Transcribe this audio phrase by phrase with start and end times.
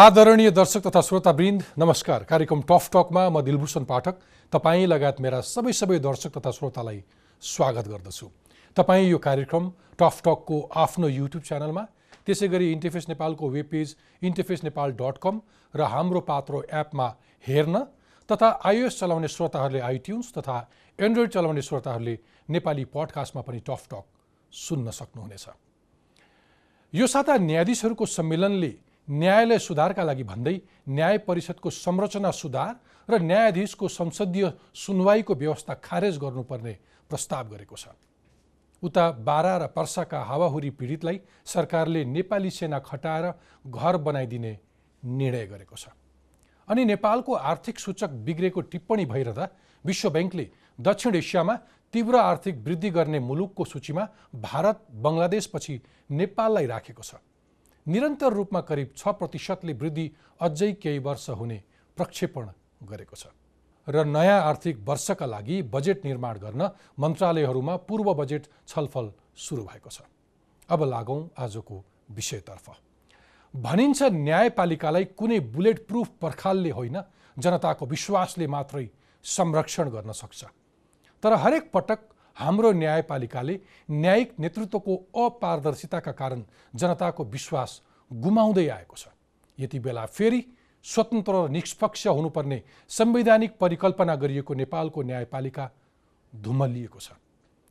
[0.00, 4.14] आदरणीय दर्शक तथा श्रोतावृन्द नमस्कार। कार्यक्रम टफ टकमा म दिलभूषण पाठक
[4.52, 7.02] तपाईँ लगायत मेरा सबै सबै दर्शक तथा श्रोतालाई
[7.42, 8.26] स्वागत गर्दछु।
[8.76, 9.68] तपाईँ यो कार्यक्रम
[10.00, 11.84] टफ टकको आफ्नो युट्युब च्यानलमा
[12.26, 15.40] त्यसै गरी इन्टरफेस नेपालको web page Interface Nepal dot com
[15.74, 17.12] र हाम्रो पात्रो एपमा
[17.44, 17.84] हेर्न
[18.28, 20.58] तथा आइओएस चलाउने श्रोताहरूले आइट्युन्स तथा
[20.98, 24.04] एन्ड्रोइड चलाउने श्रोताहरूले नेपाली पडकास्टमा पनि टफ टक
[24.52, 25.48] सुन्न सक्नुहुनेछ।
[26.92, 28.72] यो साता न्यायाधीशहरूको सम्मेलनले
[29.10, 30.56] न्यायालय सुधारका लागि भन्दै
[30.88, 32.74] न्याय परिषदको संरचना सुधार
[33.08, 36.76] र न्यायाधीशको संसदीय सुनवाईको व्यवस्था खारेज गर्नुपर्ने
[37.10, 37.88] प्रस्ताव गरेको छ।
[38.82, 43.26] उता बारा र पर्साका हावाहुरी पीडितलाई सरकारले नेपाली सेना खटाएर
[43.66, 44.52] घर बनाइदिने
[45.02, 45.88] निर्णय गरेको छ।
[46.68, 49.48] अनि नेपालको आर्थिक सूचक बिग्रेको टिप्पणी भइरहँदा
[49.84, 50.46] विश्व ब्याङ्कले
[50.78, 51.54] दक्षिण एसियामा
[51.94, 54.06] तीव्र आर्थिक वृद्धि गर्ने मुलुकको सूचीमा
[54.38, 55.80] भारत बङ्गलादेशपछि
[56.10, 57.14] नेपाललाई राखेको छ।
[57.86, 60.06] निरन्तर रूपमा करिब छ प्रतिशतले वृद्धि
[60.40, 61.62] अझै केही वर्ष हुने
[61.96, 62.48] प्रक्षेपण
[62.84, 63.26] गरेको छ
[63.88, 70.00] र नयाँ आर्थिक वर्षका लागि बजेट निर्माण गर्न मन्त्रालयहरूमा पूर्व बजेट छलफल सुरु भएको छ।
[70.70, 71.76] अब लागौँ आजको
[72.10, 72.66] विषयतर्फ।
[73.54, 77.02] भनिन्छ न्यायपालिकालाई कुनै बुलेट प्रुफ पर्खालले होइन
[77.36, 78.86] जनताको विश्वासले मात्रै
[79.24, 80.44] संरक्षण गर्न सक्छ।
[81.22, 82.00] तर हरेक पटक
[82.40, 83.54] हाम्रो न्यायपालिकाले
[83.90, 86.42] न्यायिक नेतृत्वको अपारदर्शिताका कारण
[86.74, 87.80] जनताको विश्वास
[88.10, 89.08] गुमाउँदै आएको छ।
[89.58, 90.40] यति बेला फेरि
[90.84, 95.70] स्वतन्त्र र निष्पक्ष हुनुपर्ने संवैधानिक परिकल्पना गरिएको नेपालको न्यायपालिका
[96.32, 97.12] धुमलिएको छ।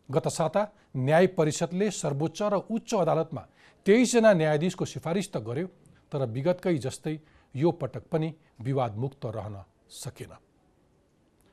[0.09, 3.41] गत साता न्याय परिषदले सर्वोच्च र उच्च अदालतमा
[3.85, 5.67] तेइसजना न्यायाधीशको सिफारिस त गर्यो
[6.11, 7.15] तर विगतकै जस्तै
[7.55, 9.55] यो पटक पनि विवादमुक्त रहन
[9.89, 10.33] सकेन।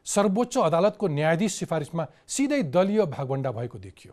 [0.06, 4.12] सर्वोच्च अदालतको न्यायाधीश सिफारिसमा सिधै दलीय भागभन्डा भएको देखियो।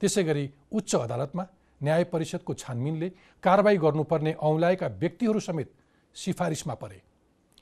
[0.00, 1.44] त्यसै गरी उच्च अदालतमा
[1.80, 3.08] न्याय परिषदको छानबिनले
[3.44, 5.70] कारवाही गर्नुपर्ने औँलाएका व्यक्तिहरू समेत
[6.16, 7.00] सिफारिसमा परे।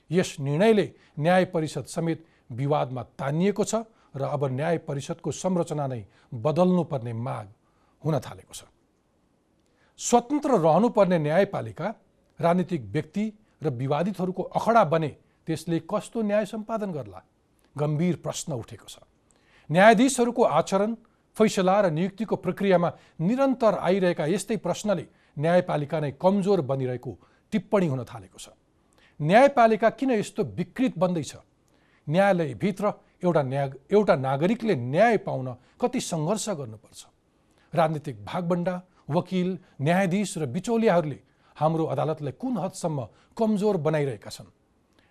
[0.09, 0.85] यस निर्णयले
[1.19, 3.75] न्याय परिषद समेत विवादमा तानिएको छ
[4.15, 6.01] र अब न्याय परिषदको संरचना नै
[6.33, 7.47] बदल्नुपर्ने माग
[8.01, 8.63] हुन थालेको छ।
[9.99, 11.87] स्वतन्त्र रहनुपर्ने न्यायपालिका
[12.39, 13.25] राजनीतिक व्यक्ति
[13.63, 15.09] र विवादितहरूको अखडा बने
[15.47, 17.19] त्यसले कस्तो न्याय सम्पादन गर्ला?
[17.75, 18.99] गम्भीर प्रश्न उठेको छ
[19.69, 20.95] न्यायाधीशहरूको आचरण
[21.37, 22.89] फैसला र नियुक्तिको प्रक्रियामा
[23.21, 25.05] निरन्तर आइरहेका यस्तै प्रश्नले
[25.37, 27.11] न्यायपालिका नै कमजोर बनिरहेको
[27.53, 28.49] टिप्पणी हुन थालेको छ
[29.19, 31.31] न्यायपालिका किन यस्तो विकृत बन्दैछ
[32.07, 32.91] न्यायालयभित्र
[33.23, 35.47] एउटा न्याय एउटा नागरिकले न्याय पाउन
[35.81, 37.01] कति सङ्घर्ष गर्नुपर्छ
[37.73, 38.75] राजनीतिक भागबन्डा
[39.09, 39.49] वकिल
[39.81, 41.19] न्यायाधीश र बिचौलियाहरूले
[41.57, 43.07] हाम्रो अदालतलाई कुन हदसम्म
[43.37, 44.49] कमजोर बनाइरहेका छन्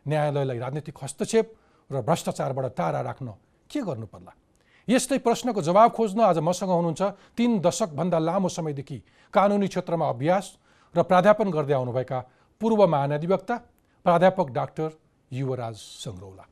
[0.07, 1.47] न्यायालयलाई राजनीतिक हस्तक्षेप
[1.91, 3.29] र भ्रष्टाचारबाट टाढा राख्न
[3.71, 4.33] के गर्नु पर्ला
[4.89, 7.03] यस्तै प्रश्नको जवाब खोज्न आज मसँग हुनुहुन्छ
[7.37, 8.99] तिन दशकभन्दा लामो समयदेखि
[9.35, 10.47] कानुनी क्षेत्रमा अभ्यास
[10.95, 12.19] र प्राध्यापन गर्दै आउनुभएका
[12.61, 13.57] पूर्व महानधिवक्ता
[14.07, 14.91] प्राध्यापक डाक्टर
[15.31, 16.45] युवराज सङ्ग्रौला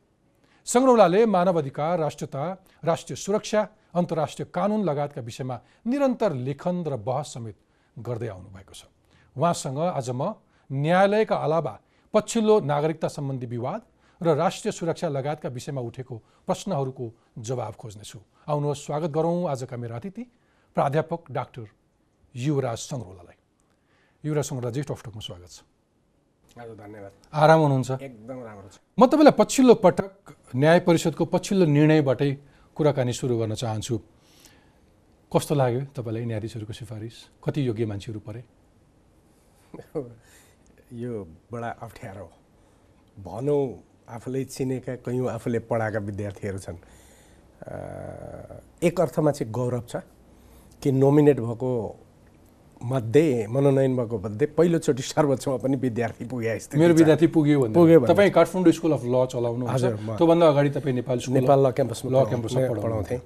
[0.66, 2.42] सङ्ग्रौलाले मानव अधिकार राष्ट्रता
[2.84, 3.60] राष्ट्रिय सुरक्षा
[3.94, 7.56] अन्तर्राष्ट्रिय कानुन लगायतका विषयमा निरन्तर लेखन र बहस समेत
[7.96, 8.84] गर्दै आउनुभएको छ।
[9.36, 10.22] उहाँसँग आज म
[10.70, 11.74] न्यायालयका अलावा
[12.14, 13.80] पछिल्लो नागरिकता सम्बन्धी विवाद
[14.20, 16.16] र राष्ट्रिय सुरक्षा लगायतका विषयमा उठेको
[16.48, 17.06] प्रश्नहरूको
[17.38, 18.18] जवाब खोज्नेछु।
[18.48, 20.22] आउनुहोस् स्वागत गरौँ आजका मेरा अतिथि
[20.76, 21.66] प्राध्यापक डाक्टर
[22.34, 23.36] युवराज सङ्ग्रोलालाई
[24.24, 25.58] युवराज सङ्ग्रोलाजी टकटकमा स्वागत छ।
[26.56, 27.90] हजुर धन्यवाद। आराम हुनुहुन्छ?
[28.00, 30.10] एकदम राम्रो छ। म तपाईँलाई पछिल्लो पटक
[30.56, 32.30] न्याय परिषदको पछिल्लो निर्णयबाटै
[32.76, 33.96] कुराकानी सुरु गर्न चाहन्छु।
[35.32, 37.16] कस्तो लाग्यो तपाईँलाई न्यायाधीशहरूको सिफारिस?
[37.44, 38.40] कति योग्य मान्छेहरू परे?
[41.04, 41.12] यो
[41.52, 42.28] बडा अप्ठ्यारो
[43.16, 43.64] भनौँ
[44.08, 46.78] आफूले चिनेका कयौँ आफूले पढाएका विद्यार्थीहरू छन्।
[48.86, 49.96] एक अर्थमा चाहिँ गौरव छ
[50.82, 51.70] कि नोमिनेट भएको
[52.76, 58.72] मध्ये मनोनयन भएको मध्ये पहिलोचोटि सर्वोच्चमा पनि विद्यार्थी पुगे मेरो विद्यार्थी पुग्यो पुग्यो। तपाईँ काठमाडौँ
[58.72, 63.20] स्कुल अफ ल चलाउनु हजुर, त्योभन्दा अगाडि तपाईँ नेपाल नेपाल ल क्याम्पसमा ल क्याम्पसमा। पढाउँथेँ।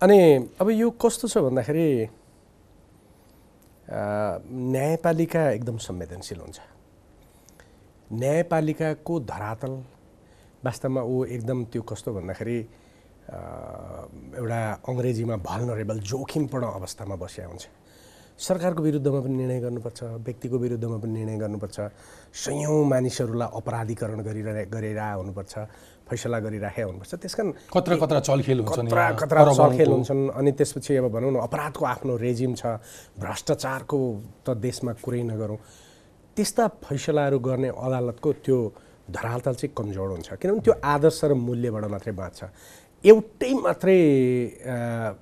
[0.00, 0.18] अनि
[0.60, 1.88] अब यो कस्तो छ भन्दाखेरि
[3.86, 6.58] न्यायपालिका एकदम संवेदनशील हुन्छ।
[8.12, 9.72] न्यायपालिकाको धरातल
[10.64, 12.58] वास्तवमा ऊ एकदम त्यो कस्तो भन्दाखेरि
[14.40, 17.64] एउटा अङ्ग्रेजीमा भल्नरेबल जोखिमपूर्ण अवस्थामा बसिया हुन्छ।
[18.36, 21.76] सरकारको विरुद्धमा पनि निर्णय गर्नुपर्छ व्यक्तिको विरुद्धमा पनि निर्णय गर्नुपर्छ
[22.44, 25.54] सयौँ मानिसहरूलाई अपराधीकरण गरिरहे गरेर हुनुपर्छ
[26.06, 30.92] फैसला गरिराखेका हुनुपर्छ। त्यस कारण कत्र कत्र चलखेल हुन्छन् कत्रा कत्रा। चलखेल हुन्छन्। अनि त्यसपछि
[31.00, 32.78] अब भनौँ न अपराधको आफ्नो रेजिम छ
[33.18, 33.98] भ्रष्टाचारको
[34.44, 35.58] त देशमा कुरै नगरौँ।
[36.36, 38.58] त्यस्ता फैसलाहरू गर्ने अदालतको त्यो
[39.10, 42.40] धरातल चाहिँ कमजोर हुन्छ। किनभने त्यो आदर्श र मूल्यबाट मात्रै बाँच्छ।
[43.04, 44.00] एउटै मात्रै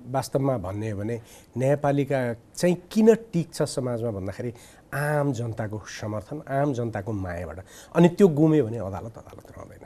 [0.09, 1.15] वास्तवमा भन्ने हो भने
[1.57, 2.19] न्यायपालिका
[2.55, 4.51] चाहिँ किन टिक्छ समाजमा भन्दाखेरि
[4.95, 7.59] आम जनताको समर्थन आम जनताको मायाबाट।
[7.95, 9.85] अनि त्यो गुम्यो भने अदालत अदालत रहँदैन।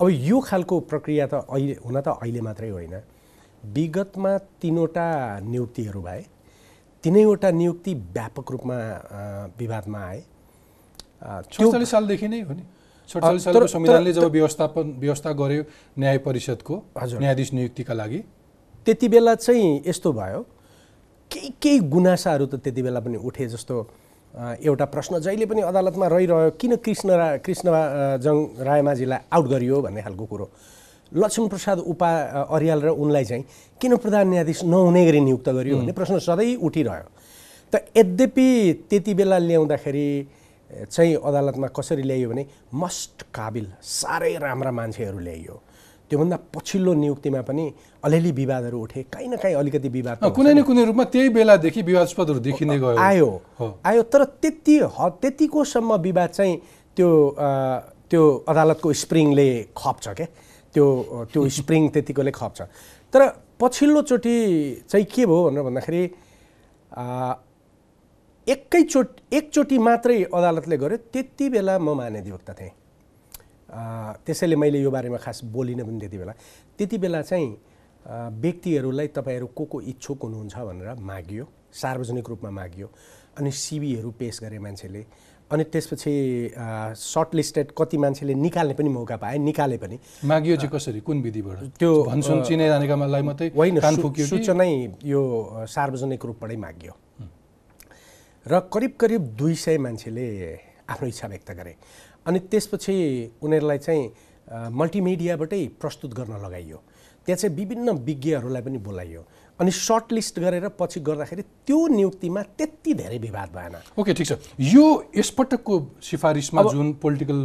[0.00, 2.94] अब यो खालको प्रक्रिया त अहिले हुन त अहिले मात्रै होइन।
[3.64, 5.06] विगतमा तिनवटा
[5.48, 6.22] नियुक्तिहरू भए।
[7.04, 8.76] तिनैवटा नियुक्ति व्यापक रूपमा
[9.58, 10.20] विवादमा आए।
[11.84, 12.64] सालदेखि नै हो नि।
[13.08, 15.62] सडचालिस सालको संविधानले जब व्यवस्थापन व्यवस्था गर्यो
[15.98, 18.18] न्याय परिषदको। न्यायाधीश नियुक्तिका लागि।
[18.86, 20.40] त्यति बेला चाहिँ यस्तो भयो
[21.30, 23.76] केही केही गुनासाहरू त त्यति बेला पनि उठे जस्तो
[24.34, 27.66] एउटा प्रश्न जहिले पनि अदालतमा रहिरह्यो किन कृष्ण रा कृष्ण
[28.24, 28.36] जङ
[28.66, 30.46] रायमाझीलाई आउट गरियो भन्ने खालको कुरो।
[31.12, 32.10] लक्ष्मण प्रसाद उपा
[32.50, 33.44] अर्याल र उनलाई चाहिँ
[33.80, 37.08] किन प्रधान न्यायाधीश नहुने गरी नियुक्त गरियो भन्ने प्रश्न सधैँ उठिरह्यो।
[37.72, 38.48] त यद्यपि
[38.90, 40.08] त्यति बेला ल्याउँदाखेरि
[40.90, 42.44] चाहिँ अदालतमा कसरी ल्याइयो भने
[42.74, 45.56] मस्ट काबिल साह्रै राम्रा मान्छेहरू ल्याइयो
[46.10, 47.64] त्योभन्दा पछिल्लो नियुक्तिमा पनि
[48.04, 52.40] अलिअलि विवादहरू उठे काहीँ न काहीँ अलिकति विवाद कुनै न कुनै रूपमा त्यही बेलादेखि विवादास्पदहरू
[52.44, 53.30] देखिँदै गयो। आयो।
[53.84, 56.54] आयो तर त्यति ह त्यतिकोसम्म विवाद चाहिँ
[56.96, 57.08] त्यो
[58.10, 60.26] त्यो अदालतको स्प्रिङले खप्छ क्या
[60.74, 60.84] त्यो
[61.32, 62.60] त्यो स्प्रिङ त्यतिकोले खप्छ।
[63.12, 63.20] तर
[63.60, 64.36] पछिल्लोचोटि
[64.90, 66.02] चाहिँ के भयो भनेर भन्दाखेरि
[68.48, 72.72] एकैचोटि एकचोटि मात्रै अदालतले गर्यो त्यति बेला म महाधिवक्ता थिएँ।
[74.24, 76.32] त्यसैले मैले यो बारेमा खास बोलिनँ पनि त्यति बेला।
[76.78, 77.48] त्यति बेला चाहिँ
[78.04, 82.88] व्यक्तिहरूलाई तपाईँहरू को को इच्छुक हुनुहुन्छ भनेर मागियो सार्वजनिक रूपमा मागियो
[83.38, 85.04] अनि सिबीहरू पेस गरे मान्छेले
[85.50, 86.12] अनि त्यसपछि
[87.00, 91.58] सर्ट लिस्टेड कति मान्छेले निकाल्ने पनि मौका पाए निकाले पनि। मागियो चाहिँ कसरी कुन विधिबाट?
[91.80, 94.70] त्यो, भन्छन् चिने जानेकालाई मात्रै होइन सूचनै
[95.04, 95.20] यो
[95.68, 96.92] सार्वजनिक रूपबाटै मागियो।
[98.46, 100.26] र करिब करिब दुई सय मान्छेले
[100.90, 101.74] आफ्नो इच्छा व्यक्त गरे।
[102.26, 102.94] अनि त्यसपछि
[103.42, 104.02] उनीहरूलाई चाहिँ
[104.72, 106.78] मल्टिमिडियाबाटै प्रस्तुत गर्न लगाइयो।
[107.24, 109.22] त्यहाँ चाहिँ विभिन्न विज्ञहरूलाई पनि बोलाइयो।
[109.60, 114.32] अनि सर्ट लिस्ट गरेर पछि गर्दाखेरि त्यो नियुक्तिमा त्यति धेरै विवाद भएन। ओके ठिक छ।
[114.60, 114.84] यो
[115.16, 115.74] यसपटकको
[116.04, 117.40] सिफारिसमा जुन पोलिटिकल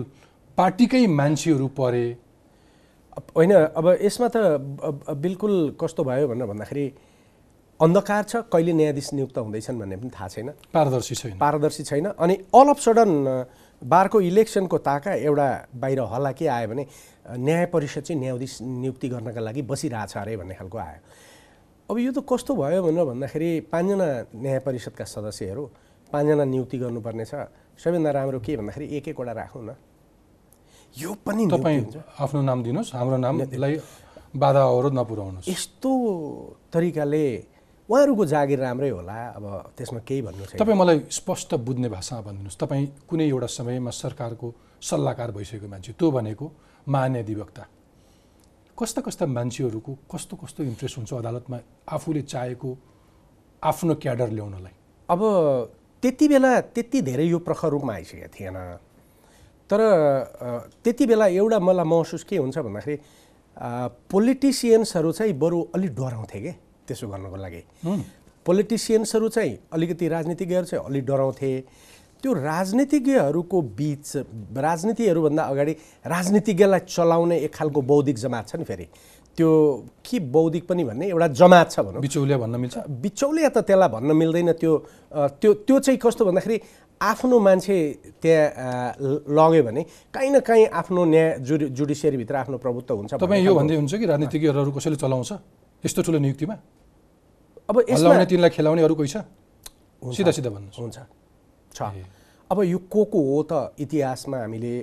[0.57, 2.06] पार्टीकै मान्छेहरू परे।
[3.36, 4.38] होइन अब यसमा त
[5.16, 6.86] बिल्कुल कस्तो भयो भनेर भन्दाखेरि
[7.79, 12.35] अन्धकार छ कहिले न्यायाधीश नियुक्त हुँदैछन् भन्ने पनि थाहा छैन। पारदर्शी छैन। पारदर्शी छैन। अनि
[12.51, 13.11] अल अफ सडन
[13.81, 15.47] बारको इलेक्सनको ताका एउटा
[15.79, 16.83] बाहिर हल्ला के आयो भने
[17.39, 20.99] न्याय परिषद चाहिँ न्यायाधीश नियुक्ति गर्नका लागि बसिरहेछ अरे भन्ने खालको आयो।
[21.89, 25.63] अब यो त कस्तो भयो भनेर भन्दाखेरि पाँचजना न्याय परिषदका सदस्यहरू
[26.11, 27.47] पाँचजना नियुक्ति गर्नुपर्ने छ
[27.79, 29.71] सबैभन्दा राम्रो के भन्दाखेरि एक एकवटा राखौँ न।
[30.99, 31.79] यो पनि तपाईँ
[32.19, 33.73] आफ्नो नाम दिनुहोस् हाम्रो नामलाई
[34.35, 35.91] बाधा अवरोध नपुर्याउनुहोस् यस्तो
[36.73, 37.23] तरिकाले
[37.89, 42.59] उहाँहरूको जागिर राम्रै होला अब त्यसमा केही भन्नु छैन। तपाईँ मलाई स्पष्ट बुझ्ने भाषामा भनिदिनुहोस्
[42.62, 44.47] तपाईँ कुनै एउटा समयमा सरकारको
[44.81, 46.45] सल्लाहकार भइसकेको मान्छे त्यो भनेको
[46.88, 47.63] महान्याधिवक्ता
[48.77, 51.57] कस्ता कस्ता मान्छेहरूको कस्तो कस्तो इन्ट्रेस्ट हुन्छ अदालतमा
[51.89, 52.69] आफूले चाहेको
[53.63, 54.74] आफ्नो क्याडर ल्याउनलाई?
[55.09, 55.21] अब
[56.03, 58.58] त्यति बेला त्यति धेरै यो प्रखर रूपमा आइसकेको थिएन।
[59.69, 59.79] तर
[60.84, 62.98] त्यति बेला एउटा मलाई महसुस के हुन्छ भन्दाखेरि
[64.08, 66.53] पोलिटिसियन्सहरू चाहिँ बरु अलिक डराउँथे कि?
[66.89, 67.62] त्यसो गर्नको लागि।
[68.46, 71.51] पोलिटिसियन्सहरू चाहिँ अलिकति राजनीतिज्ञहरू चाहिँ अलिक डराउँथे।
[72.24, 74.08] त्यो राजनीतिज्ञहरूको बिच
[74.58, 75.74] राजनीतिहरूभन्दा अगाडि
[76.05, 78.88] राजनीतिज्ञलाई चलाउने एक खालको बौद्धिक जमात छ नि फेरि।
[79.38, 79.50] त्यो
[80.03, 84.12] के बौद्धिक पनि भन्ने एउटा जमात छ भनौँ। बिचौलिया भन्न मिल्छ। बिचौलिया त त्यसलाई भन्न
[84.12, 84.74] मिल्दैन। त्यो
[85.39, 86.60] त्यो त्यो चाहिँ कस्तो भन्दाखेरि
[87.00, 87.77] आफ्नो मान्छे
[88.19, 89.00] त्यहाँ
[89.31, 89.81] लग्यो भने
[90.12, 94.05] काहीँ न काहीँ आफ्नो न्याय जुडि जुडिसियरीभित्र आफ्नो प्रभुत्व हुन्छ तपाईँ यो भन्दै हुन्छ कि
[94.05, 95.31] राजनीतिज्ञहरू कसैले चलाउँछ?
[95.84, 96.55] यस्तो ठुलो नियुक्तिमा?
[97.69, 99.17] अब यसमा तिनलाई खेलाउने अरू कोही छ।
[100.01, 100.97] सिधा सिधा भन्नुहोस्। हुन्छ।
[101.75, 101.79] छ।
[102.49, 104.73] अब यो को को हो त इतिहासमा हामीले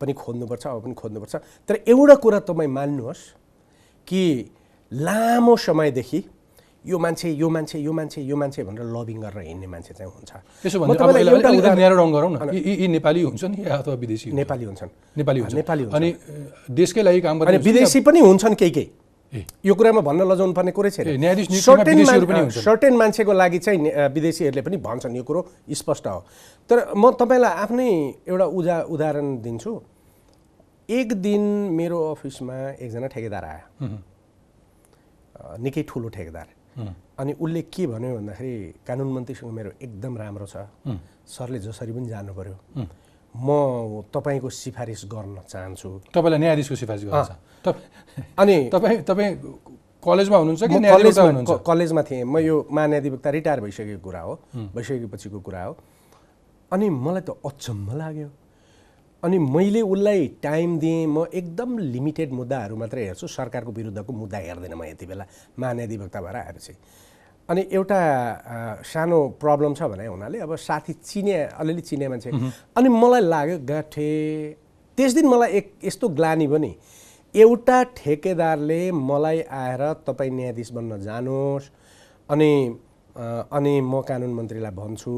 [0.00, 1.34] पनि खोज्नुपर्छ अब पनि खोज्नुपर्छ।
[1.68, 3.22] तर एउटा कुरा तपाईँ मान्नुहोस्
[4.08, 4.22] कि
[4.92, 6.20] लामो समयदेखि
[6.86, 10.32] यो मान्छे यो मान्छे यो मान्छे यो मान्छे भनेर लबिङ गरेर हिँड्ने मान्छे चाहिँ हुन्छ।
[10.64, 10.78] त्यसो
[12.88, 14.32] नेपाली हुन्छन् अथवा विदेशी?
[14.32, 16.08] नेपाली हुन्छन्। नेपाली हुन्छ नेपाली। अनि
[16.72, 18.88] देशकै लागि काम गर्ने विदेशी पनि हुन्छन् केही केही
[19.34, 21.20] यो कुरामा भन्न लजाउनु पर्ने कुरै छैन।
[22.64, 23.80] सर्टेन मान्छेको लागि चाहिँ
[24.14, 26.20] विदेशीहरूले पनि भन्छन् यो कुरो स्पष्ट हो।
[26.70, 27.90] तर म तपाईँलाई आफ्नै
[28.24, 29.72] एउटा उदा उदाहरण दिन्छु।
[30.88, 31.42] एक दिन
[31.76, 33.88] मेरो अफिसमा एकजना ठेकेदार आयो।
[35.60, 36.48] निकै ठुलो ठेकेदार।
[37.20, 38.54] अनि उसले के भन्यो भन्दाखेरि
[38.86, 40.56] कानुन मन्त्रीसँग मेरो एकदम राम्रो छ।
[41.28, 42.56] सरले जसरी पनि जानु पर्यो।
[43.38, 47.30] म तपाईँको सिफारिस गर्न चाहन्छु। तपाईँलाई न्यायाधीशको सिफारिस गर्छ
[48.38, 49.34] अनि तपाईँ तपाईँ
[50.04, 51.50] कलेजमा हुनुहुन्छ कि कलेजमा हुनुहुन्छ?
[51.50, 55.76] क- कलेजमा थिएँ। म यो महान्याधिवक्ता रिटायर भइसकेको कुरा हो। भइसकेपछिको कुरा हो।
[56.72, 58.30] अनि मलाई त अचम्म लाग्यो।
[59.24, 64.74] अनि मैले उसलाई टाइम दिएँ। म एकदम लिमिटेड मुद्दाहरू मात्रै हेर्छु। सरकारको विरुद्धको मुद्दा हेर्दैन
[64.74, 65.26] म यति बेला।
[65.58, 66.72] महाधिवक्ता भएर आएपछि।
[67.48, 68.00] अनि एउटा
[68.84, 72.30] सानो प्रब्लम छ भने हुनाले अब साथी चिने अलिअलि चिने मान्छे।
[72.76, 74.08] अनि मलाई लाग्यो गाठे
[74.98, 76.72] त्यस दिन मलाई एक यस्तो ग्लानी पनि
[77.34, 81.70] एउटा ठेकेदारले मलाई आएर तपाईँ न्यायाधीश बन्न जानुहोस्।
[82.28, 82.50] अनि
[83.16, 85.14] अनि म कानुन मन्त्रीलाई भन्छु।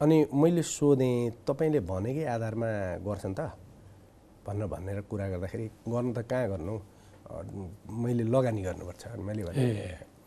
[0.00, 2.68] अनि मैले सोधेँ तपाईँले भनेकै आधारमा
[3.06, 3.40] गर्छन् त?
[4.46, 6.74] भनेर भनेर कुरा गर्दाखेरि गर्नु त कहाँ गर्नु?
[8.02, 9.64] मैले लगानी गर्नुपर्छ। मैले भने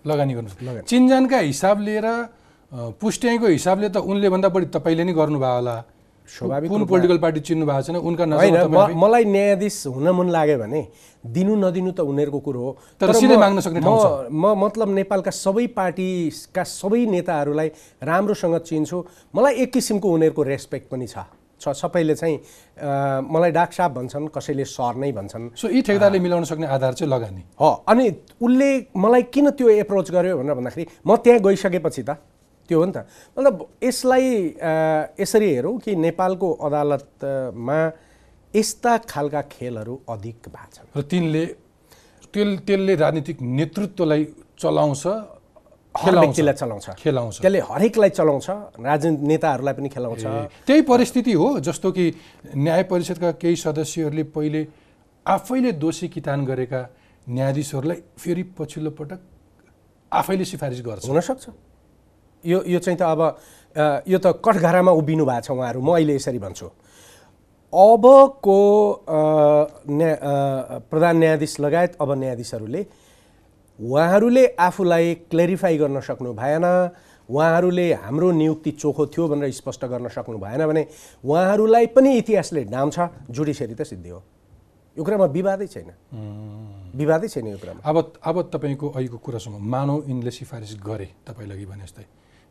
[0.07, 2.07] लगानी गर्नु चिनजानका हिसाब लिएर
[2.71, 5.75] पुष्ट्याइको हिसाबले त उनले भन्दा बढी तपाईँले नै गर्नुभयो होला।
[6.27, 8.55] स्वाभाविक कुन पोलिटिकल पार्टी चिन्नु भएको छैन उनका होइन
[8.99, 10.81] मलाई न्यायाधीश हुन मन लाग्यो भने
[11.23, 14.87] दिनु नदिनु त उनीहरूको कुरो हो। तर सिधै माग्न सक्ने ठाउँ छ। म म मतलब
[14.91, 17.69] नेपालका सबै पार्टीका सबै नेताहरूलाई
[18.03, 18.97] राम्रोसँग चिन्छु।
[19.35, 21.23] मलाई एक किसिमको उनीहरूको रेस्पेक्ट पनि छ।
[21.59, 22.35] छ सबैले चाहिँ
[23.25, 27.11] मलाई डाक साहब भन्छन् कसैले सर नै भन्छन्। सो यी ठेकदारले मिलाउन सक्ने आधार चाहिँ
[27.11, 28.05] लगानी। हो अनि
[28.41, 32.21] उसले मलाई किन त्यो एप्रोच गर्यो भनेर भन्दाखेरि म त्यहाँ गइसकेपछि त
[32.69, 32.97] त्यो हो नि त।
[33.37, 34.25] मतलब यसलाई
[35.17, 37.79] यसरी हेरौँ कि नेपालको अदालतमा
[38.53, 41.45] यस्ता खालका खेलहरू अधिक भएको छन्। र तिनले
[42.33, 44.23] तेल त्यसले राजनीतिक नेतृत्वलाई
[44.59, 45.03] चलाउँछ
[45.97, 48.47] हर व्यक्तिलाई चलाउँछ। खेलाउँछ। त्यसले हरेकलाई चलाउँछ
[48.79, 50.23] राजनीति नेताहरूलाई पनि खेलाउँछ।
[50.67, 52.05] त्यही परिस्थिति हो जस्तो कि
[52.55, 54.61] न्याय परिषदका केही सदस्यहरूले पहिले
[55.25, 56.81] आफैले दोषी किटान गरेका
[57.27, 59.19] न्यायाधीशहरूलाई फेरि पछिल्लो पटक
[60.11, 61.45] आफैले सिफारिस गर्छ। हुनसक्छ।
[62.43, 63.21] यो यो चाहिँ त अब
[64.07, 66.67] यो त कठघरामा उभिनु भएको छ उहाँहरू। म अहिले यसरी भन्छु।
[67.73, 68.59] अबको
[69.89, 70.11] न्या
[70.87, 72.81] प्रधान न्यायाधीश लगायत अब न्यायाधीशहरूले
[73.79, 76.65] उहाँहरूले आफूलाई क्लेरिफाई गर्न सक्नु भएन
[77.29, 80.85] उहाँहरूले हाम्रो नियुक्ति चोखो थियो भनेर स्पष्ट गर्न सक्नु भएन भने
[81.23, 84.23] उहाँहरूलाई पनि इतिहासले डाम्छ जुडिसियरी त सिद्धि हो।
[84.97, 85.89] यो कुरामा विवादै छैन।
[86.95, 91.53] विवादै छैन यो कुरामा। अब अब तपाईँको अहिलेको कुरा सुनौँ मानव यिनले सिफारिस गरे तपाईँले
[91.53, 92.05] अघि भने जस्तै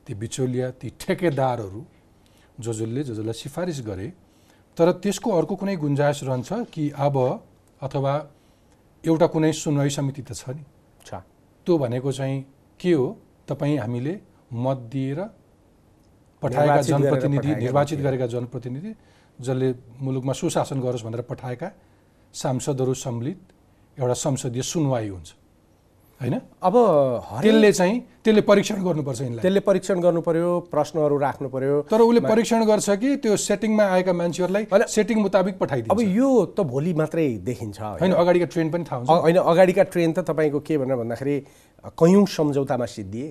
[0.07, 1.81] ती बिचौलिया ती ठेकेदारहरू
[2.61, 4.09] जो जसले जो जसलाई सिफारिस गरे
[4.77, 7.17] तर त्यसको अर्को कुनै गुन्जाइस रहन्छ कि अब
[7.83, 8.15] अथवा
[9.05, 10.63] एउटा कुनै सुनवाई समिति त छ नि।
[11.67, 12.45] त्यो भनेको चाहिँ
[12.81, 13.07] के हो?
[13.49, 14.15] तपाईँ हामीले
[14.55, 15.21] मत दिएर
[16.43, 18.93] पठाएका जनप्रतिनिधि निर्वाचित गरेका जनप्रतिनिधि
[19.41, 19.69] जसले
[20.01, 21.69] मुलुकमा सुशासन गरोस् भनेर पठाएका
[22.35, 23.39] सांसदहरू सम्मिलित
[23.99, 25.29] एउटा संसदीय सुनवाई हुन्छ।
[26.21, 26.35] होइन?
[26.63, 26.75] अब
[27.43, 32.21] त्यसले चाहिँ त्यसले परीक्षण गर्नुपर्छ यिनलाई। त्यसले परीक्षण गर्नु पर्यो प्रश्नहरू राख्नु पर्यो तर उसले
[32.25, 37.29] परीक्षण गर्छ कि त्यो सेटिङमा आएका मान्छेहरूलाई। सेटिङ मुताबिक अब पठाइदिन्छ यो त भोलि मात्रै
[37.45, 38.13] देखिन्छ होइन?
[38.13, 41.37] अगाडिका ट्रेन पनि थाहा हुन्छ। होइन अगाडिका ट्रेन त तपाईँको के भनेर भन्दाखेरि
[42.01, 43.29] कैयौँ सम्झौतामा सिद्धिए।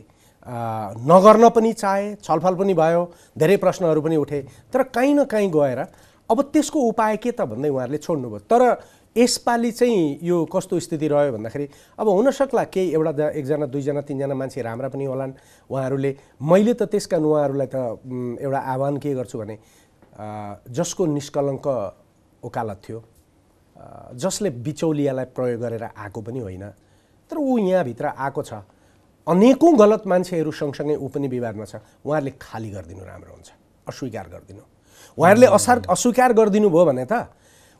[1.09, 3.01] नगर्न पनि चाहे छलफल पनि भयो
[3.33, 4.39] धेरै प्रश्नहरू पनि उठे।
[4.69, 5.79] तर काहीँ न काहीँ गएर
[6.29, 8.39] अब त्यसको उपाय के त भन्दै उहाँहरूले छोड्नुभयो?
[8.45, 8.61] तर
[9.15, 11.67] यसपालि चाहिँ यो कस्तो स्थिति रह्यो भन्दाखेरि
[11.99, 15.33] अब हुनसक्ला केही एउटा एकजना दुईजना तिनजना मान्छे राम्रा पनि होलान्।
[15.71, 16.11] उहाँहरूले
[16.43, 17.75] मैले त त्यस कारण उहाँहरूलाई त
[18.43, 19.55] एउटा आह्वान के गर्छु भने
[20.67, 21.67] जसको निष्कलङ्क
[22.43, 22.99] वकालत थियो
[24.19, 26.65] जसले बिचौलियालाई प्रयोग गरेर आएको पनि होइन
[27.31, 28.53] तर ऊ यहाँभित्र आएको छ।
[29.27, 33.49] अनेकौँ गलत मान्छेहरू सँगसँगै ऊ पनि विवादमा छ। उहाँहरूले खाली गरिदिनु राम्रो हुन्छ
[33.87, 34.63] अस्वीकार गरिदिनु।
[35.17, 37.31] उहाँहरूले असार अस्वीकार गरिदिनु भयो भने त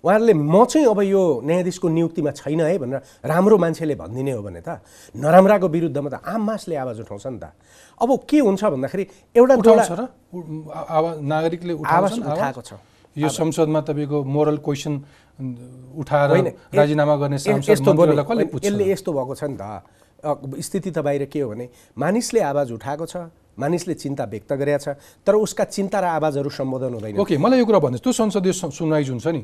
[0.05, 4.61] उहाँहरूले म चाहिँ अब यो न्यायाधीशको नियुक्तिमा छैन है भनेर राम्रो मान्छेले भनिदिने हो भने
[4.61, 4.85] त
[5.17, 7.57] नराम्राको विरुद्धमा त आम मासले आवाज उठाउँछ नि त।
[7.97, 12.73] अब के हुन्छ भन्दाखेरि एउटा आवाज नागरिकले आवाज उठाएको छ।
[13.17, 14.93] यो संसदमा तपाईँको मोरल क्वेसन
[15.97, 16.29] उठाएर
[16.69, 19.81] राजीनामा गर्ने यसले यस्तो भएको छ नि त।
[20.61, 21.65] स्थिति त बाहिर के हो भने
[21.97, 23.15] मानिसले आवाज उठाएको छ
[23.57, 24.87] मानिसले चिन्ता व्यक्त गरेका छ
[25.25, 29.03] तर उसका चिन्ता र आवाजहरू सम्बोधन हुँदैन। ओके मलाई यो कुरा भन्नुहोस्। त्यो संसदीय सुनवाई
[29.07, 29.41] जुन छ नि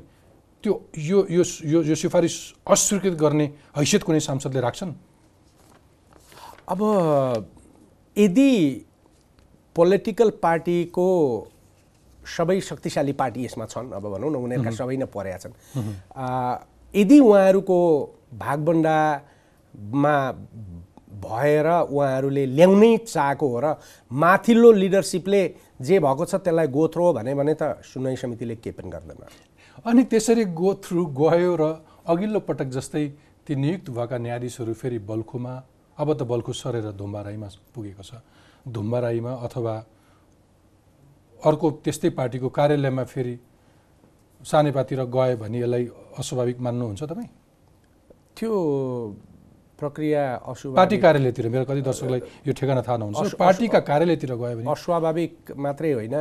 [0.63, 2.35] त्यो यो यो यो यो सिफारिस
[2.67, 3.45] अस्वीकृत गर्ने
[3.77, 4.91] हैसियत कुनै सांसदले राख्छन्?
[6.69, 6.79] अब
[8.15, 8.51] यदि
[9.75, 11.07] पोलिटिकल पार्टीको
[12.35, 15.55] सबै शक्तिशाली पार्टी यसमा छन् अब भनौँ न उनीहरूका सबै नै परेका छन्
[16.93, 17.77] यदि उहाँहरूको
[18.43, 20.15] भागबन्डामा
[21.25, 23.65] भएर उहाँहरूले ल्याउनै चाहेको हो र
[24.11, 25.41] माथिल्लो लिडरसिपले
[25.81, 29.21] जे भएको छ त्यसलाई गोथ्रो भने भने त सुनवाई समितिले केही पनि गर्दैन।
[29.85, 31.63] अनि त्यसरी गो थ्रु गयो र
[32.05, 33.05] अघिल्लो पटक जस्तै
[33.45, 35.53] ती नियुक्त भएका न्यायाधीशहरू फेरि बल्खुमा
[35.97, 38.21] अब त बल्खु सरेर धुम्बाराईमा पुगेको छ।
[38.69, 39.73] धुम्बाराईमा अथवा
[41.41, 43.35] अर्को त्यस्तै पार्टीको कार्यालयमा फेरि
[44.41, 45.85] सानेपातिर गयो भने यसलाई
[46.21, 47.29] अस्वाभाविक मान्नुहुन्छ तपाईँ?
[48.37, 48.51] त्यो
[49.81, 54.69] प्रक्रिया अशुभ पार्टी कार्यालयतिर मेरो कति दर्शकलाई यो ठेगाना थाहा नहुन्छ। पार्टीका कार्यालयतिर गयो भने
[54.69, 56.15] अस्वाभाविक मात्रै होइन।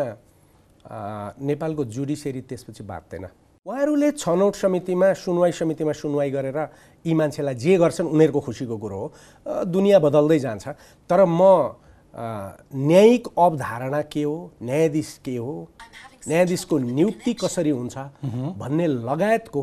[1.44, 3.24] नेपालको जुडिसियरी त्यसपछि बाँच्दैन।
[3.66, 6.58] उहाँहरूले छनौट समितिमा सुनवाई समितिमा सुनवाई गरेर
[7.04, 9.06] यी मान्छेलाई जे गर्छन् उनीहरूको खुसीको कुरो हो।
[9.68, 10.68] दुनियाँ बदल्दै जान्छ।
[11.04, 11.76] तर म
[12.16, 15.52] न्यायिक अवधारणा के हो न्यायाधीश के हो
[16.28, 17.96] न्यायाधीशको नियुक्ति कसरी हुन्छ
[18.56, 19.60] भन्ने लगायतको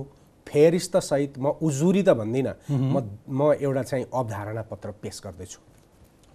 [0.47, 5.59] फेरिस्तसहित म उजुरी त भन्दिनँ। म म एउटा चाहिँ अवधारणा पत्र पेस गर्दैछु।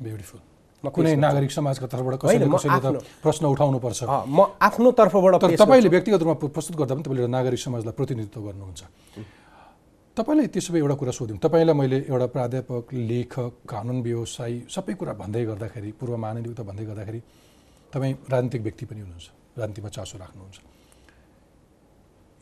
[0.03, 0.41] ब्युटिफुल
[0.91, 6.21] कुनै नागरिक समाजका तर्फबाट कसैले कसैले त प्रश्न उठाउनुपर्छ म आफ्नो तर्फबाट तर तपाईँले व्यक्तिगत
[6.23, 8.83] रूपमा प्र- प्रस्तुत गर्दा पनि तपाईँले नागरिक समाजलाई प्रतिनिधित्व गर्नुहुन्छ।
[10.17, 15.13] तपाईँलाई त्यसो भए एउटा कुरा सोध्यौँ। तपाईँलाई मैले एउटा प्राध्यापक लेखक कानुन व्यवसायी सबै कुरा
[15.23, 17.21] भन्दै गर्दाखेरि पूर्व महानियुक्त भन्दै गर्दाखेरि
[17.93, 19.27] तपाईँ राजनीतिक व्यक्ति पनि हुनुहुन्छ।
[19.59, 20.57] राजनीतिमा चासो राख्नुहुन्छ।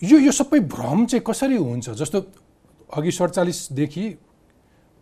[0.02, 1.90] यो यो सबै भ्रम चाहिँ कसरी हुन्छ?
[1.90, 2.18] जस्तो
[2.96, 4.04] अघि सडचालिसदेखि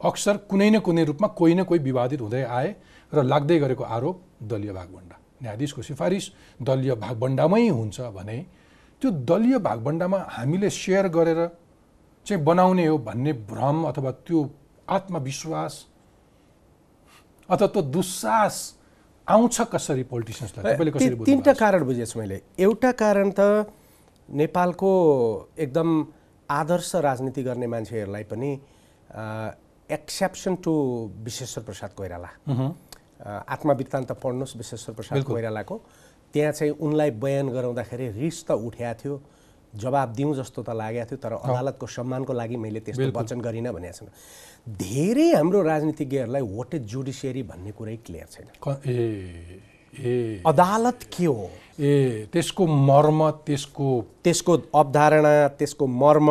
[0.01, 2.75] अक्सर कुनै न कुनै रूपमा कोही न कोही विवादित हुँदै आए।
[3.13, 4.17] र लाग्दै गरेको आरोप
[4.51, 6.25] दलीय भागभण्डा न्यायाधीशको सिफारिस
[6.69, 8.39] दलीय भागभण्डामै हुन्छ भने
[9.03, 11.41] त्यो दलीय भागभण्डामा हामीले सेयर गरेर
[12.27, 14.41] चाहिँ बनाउने हो भन्ने भ्रम अथवा त्यो
[14.89, 15.75] आत्मविश्वास
[17.49, 18.57] अथवा त्यो दुस्साहस
[19.29, 20.91] आउँछ कसरी पोलिटिसियन्सलाई?
[21.25, 23.41] तिनवटा कारण बुझेछु मैले। एउटा कारण त
[24.29, 24.91] नेपालको
[25.59, 25.89] एकदम
[26.49, 28.51] आदर्श राजनीति गर्ने मान्छेहरूलाई पनि
[29.91, 30.73] एक्सेप्सन टु
[31.25, 32.29] विश्वेश्वर प्रसाद कोइराला।
[33.25, 35.77] आत्मवृत्तान्त पढ्नुहोस् विश्वेश्वर प्रसाद। कोइरालाको।
[36.35, 39.21] त्यहाँ चाहिँ उनलाई बयान गराउँदाखेरि रिस त उठ्या थियो
[39.75, 43.97] जवाब दिउँ जस्तो त लागेको थियो तर अदालतको सम्मानको लागि मैले त्यस्तो। वचन गरिनँ भनेको
[43.99, 44.09] छैन।
[44.77, 48.47] धेरै हाम्रो राजनीतिज्ञहरूलाई वाट इज जुडिसियरी भन्ने कुरै क्लियर छैन।
[48.87, 49.61] ए
[49.95, 51.51] ए। अदालत के हो?
[51.81, 53.89] ए त्यसको मर्म त्यसको
[54.25, 56.29] त्यसको अवधारणा त्यसको मर्म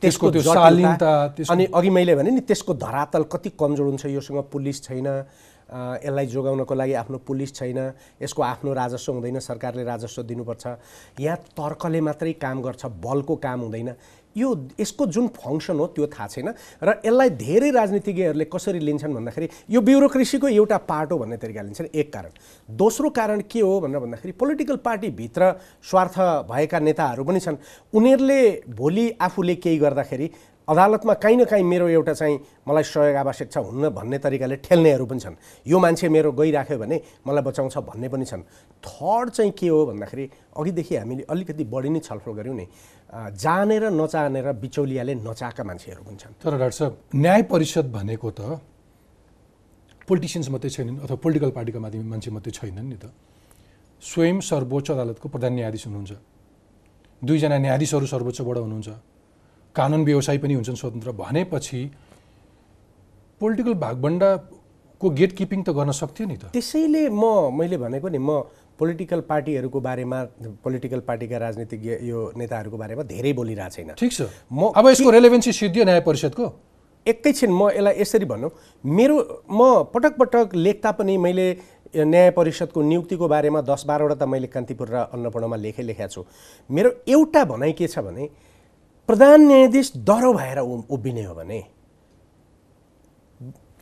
[0.00, 1.12] त्यसको शालीनता,
[1.50, 5.08] अनि अघि मैले भने नि त्यसको धरातल कति कमजोर हुन्छ योसँग पुलिस छैन
[5.70, 7.78] यसलाई जोगाउनको लागि आफ्नो पुलिस छैन
[8.22, 10.66] यसको आफ्नो राजस्व हुँदैन सरकारले राजस्व दिनुपर्छ।
[11.20, 13.94] यहाँ तर्कले मात्रै काम गर्छ बलको काम हुँदैन।
[14.36, 16.48] यो यसको जुन फङ्सन हो त्यो थाहा छैन।
[16.82, 21.88] र यसलाई धेरै राजनीतिज्ञहरूले कसरी लिन्छन् भन्दाखेरि यो ब्युरोक्रेसीको एउटा पार्ट हो भन्ने तरिकाले लिन्छन्।
[21.90, 22.30] एक कारण।
[22.70, 25.42] दोस्रो कारण के हो भनेर भन्दाखेरि पोलिटिकल पार्टीभित्र
[25.82, 27.56] स्वार्थ भएका नेताहरू पनि छन्।
[27.94, 30.30] उनीहरूले भोलि आफूले केही गर्दाखेरि
[30.70, 35.04] अदालतमा काहीँ न काहीँ मेरो एउटा चाहिँ मलाई सहयोग आवश्यक छ हुन्न भन्ने तरिकाले ठेल्नेहरू
[35.10, 35.34] पनि छन्।
[35.66, 38.42] यो मान्छे मेरो गइराख्यो भने मलाई बचाउँछ भन्ने पनि छन्।
[38.78, 42.66] थर्ड चाहिँ के हो भन्दाखेरि अघिदेखि हामीले अलिकति बढी नै छलफल गऱ्यौँ नि।
[43.34, 48.40] जानेर नचानेर बिचौलियाले नचाका मान्छेहरू पनि छन्। तर डाक्टर साहब न्याय परिषद भनेको त
[50.06, 53.10] पोलिटिसियन्स मात्रै छैनन् अथवा पोलिटिकल पार्टीका मान्छे मात्रै छैनन् नि त।
[54.02, 56.12] स्वयं सर्वोच्च अदालतको प्रधान न्यायाधीश हुनुहुन्छ।
[57.26, 58.90] दुईजना न्यायाधीशहरू सर्वोच्चबाट हुनुहुन्छ।
[59.76, 61.80] कानुन व्यवसायी पनि हुन्छन् स्वतन्त्र भनेपछि
[63.40, 68.42] पोलिटिकल भागभण्डाको गेट किपिङ त गर्न सक्थ्यो नि त। त्यसैले म मैले भनेको नि म
[68.80, 70.18] पोलिटिकल पार्टीहरूको बारेमा
[70.64, 74.20] पोलिटिकल पार्टीका राजनीतिज्ञ यो नेताहरूको बारेमा धेरै बोलिरहेको छैन। ठिक छ।
[74.52, 76.44] म अब यसको रेलेभेन्सी सिद्धियो न्याय परिषदको?
[77.06, 78.50] एकैछिन म यसलाई यसरी भनौँ
[78.84, 79.16] मेरो
[79.48, 79.60] म
[79.92, 81.46] पटक पटक लेख्दा पनि मैले
[81.96, 86.20] न्याय परिषदको नियुक्तिको बारेमा दस बाह्रवटा त मैले कान्तिपुर र अन्नपूर्णमा लेखै लेखेको छु।
[86.70, 88.28] मेरो एउटा भनाइ के छ भने
[89.08, 91.62] प्रधान न्यायाधीश डह्रो भएर उभिने हो भने।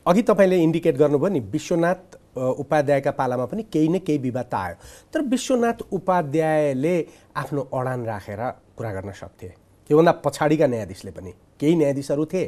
[0.05, 4.75] अघि तपाईँले इन्डिकेट गर्नुभयो नि विश्वनाथ उपाध्यायका पालामा पनि केही न केही विवाद त आयो।
[5.13, 6.95] तर विश्वनाथ उपाध्यायले
[7.35, 8.41] आफ्नो अडान राखेर
[8.77, 9.47] कुरा गर्न सक्थे।
[9.89, 12.45] त्योभन्दा पछाडिका न्यायाधीशले पनि। केही न्यायाधीशहरू थिए।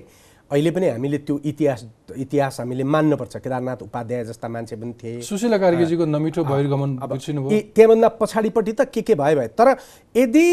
[0.51, 1.86] अहिले पनि हामीले त्यो इतिहास
[2.17, 8.73] इतिहास हामीले मान्नुपर्छ। केदारनाथ उपाध्याय जस्ता मान्छे पनि थिए। सुशीला कार्कीजीको नमिठो बहिर्गमन त्यहाँभन्दा पछाडिपट्टि
[8.73, 9.67] त के के भयो भयो। तर
[10.15, 10.47] यदि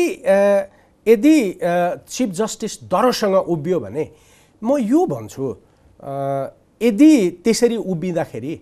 [1.06, 1.36] यदि
[2.08, 4.04] चिफ जस्टिस दरोसँग उभियो भने
[4.62, 5.46] म यो भन्छु
[6.80, 7.12] यदि
[7.44, 8.54] त्यसरी उभिँदाखेरि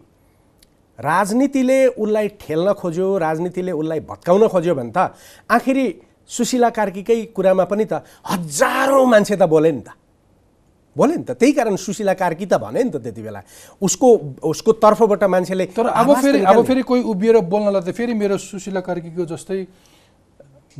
[0.99, 5.13] राजनीतिले उसलाई ठेल्न खोज्यो राजनीतिले उसलाई भत्काउन खोज्यो भने त
[5.51, 5.85] आखिरी
[6.29, 9.93] सुशीला कार्कीकै कुरामा पनि त हजारौँ मान्छे त बोले नि त।
[10.97, 13.41] बोले नि त। त्यही कारण सुशीला कार्की त भने नि त त्यति बेला।
[13.79, 14.09] उसको
[14.43, 18.81] उसको तर्फबाट मान्छेले तर अब फेरि अब। फेरि कोही उभिएर बोल्नलाई त फेरि मेरो सुशीला
[18.81, 19.61] कार्कीको जस्तै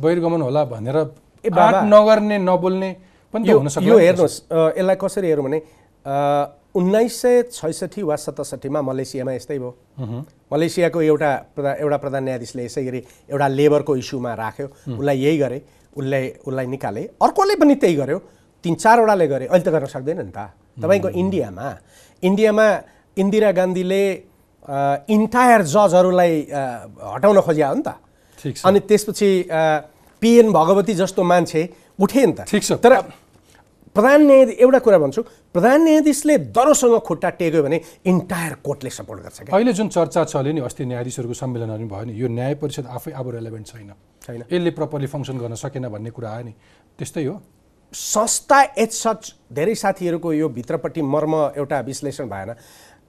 [0.01, 0.97] बहिर्गमन होला भनेर
[1.45, 2.89] आँट नगर्ने नबोल्ने
[3.33, 4.37] पनि यो हुन सक्छ यो हेर्नुहोस्
[4.77, 5.59] यसलाई कसरी हेरौँ भने
[6.77, 9.71] उन्नाइस सय छैसठी वा सतसट्ठीमा मलेसियामा यस्तै भयो।
[10.53, 12.99] मलेसियाको एउटा प्रधा एउटा प्रधान न्यायाधीशले यसै गरी
[13.33, 15.59] एउटा लेबरको इस्युमा राख्यो। उसलाई यही गरे
[15.97, 18.17] उसले उसलाई निकाले। अर्कोले पनि त्यही गर्यो।
[18.63, 21.67] तिन चारवटाले गरे। अहिले त गर्न सक्दैन नि त। तपाईँको इन्डियामा
[22.23, 22.67] इन्डियामा
[23.17, 24.03] इन्दिरा गान्धीले
[25.09, 26.33] इन्टायर जजहरूलाई
[27.17, 27.89] हटाउन खोज्या हो नि त।
[28.65, 29.29] अनि त्यसपछि
[30.21, 33.01] पिएन भगवती जस्तो मान्छे उठे नि त। ठिक छ। तर
[33.95, 35.21] प्रधान न्यायाधीश एउटा कुरा भन्छु
[35.53, 40.53] प्रधान न्यायाधीशले दरोसँग खुट्टा टेक्यो भने इन्टायर कोर्टले सपोर्ट गर्छ क्या। अहिले जुन चर्चा चल्यो
[40.53, 44.41] नि अस्ति न्यायाधीशहरूको सम्मेलनहरू पनि भयो नि यो न्याय परिषद आफै अब रेलेभेन्ट छैन। छैन।
[44.53, 46.53] यसले प्रपरली फङ्सन गर्न सकेन भन्ने कुरा आयो नि
[46.97, 47.41] त्यस्तै हो।
[47.89, 52.53] संस्था एच सच धेरै साथीहरूको यो भित्रपट्टि मर्म एउटा विश्लेषण भएन।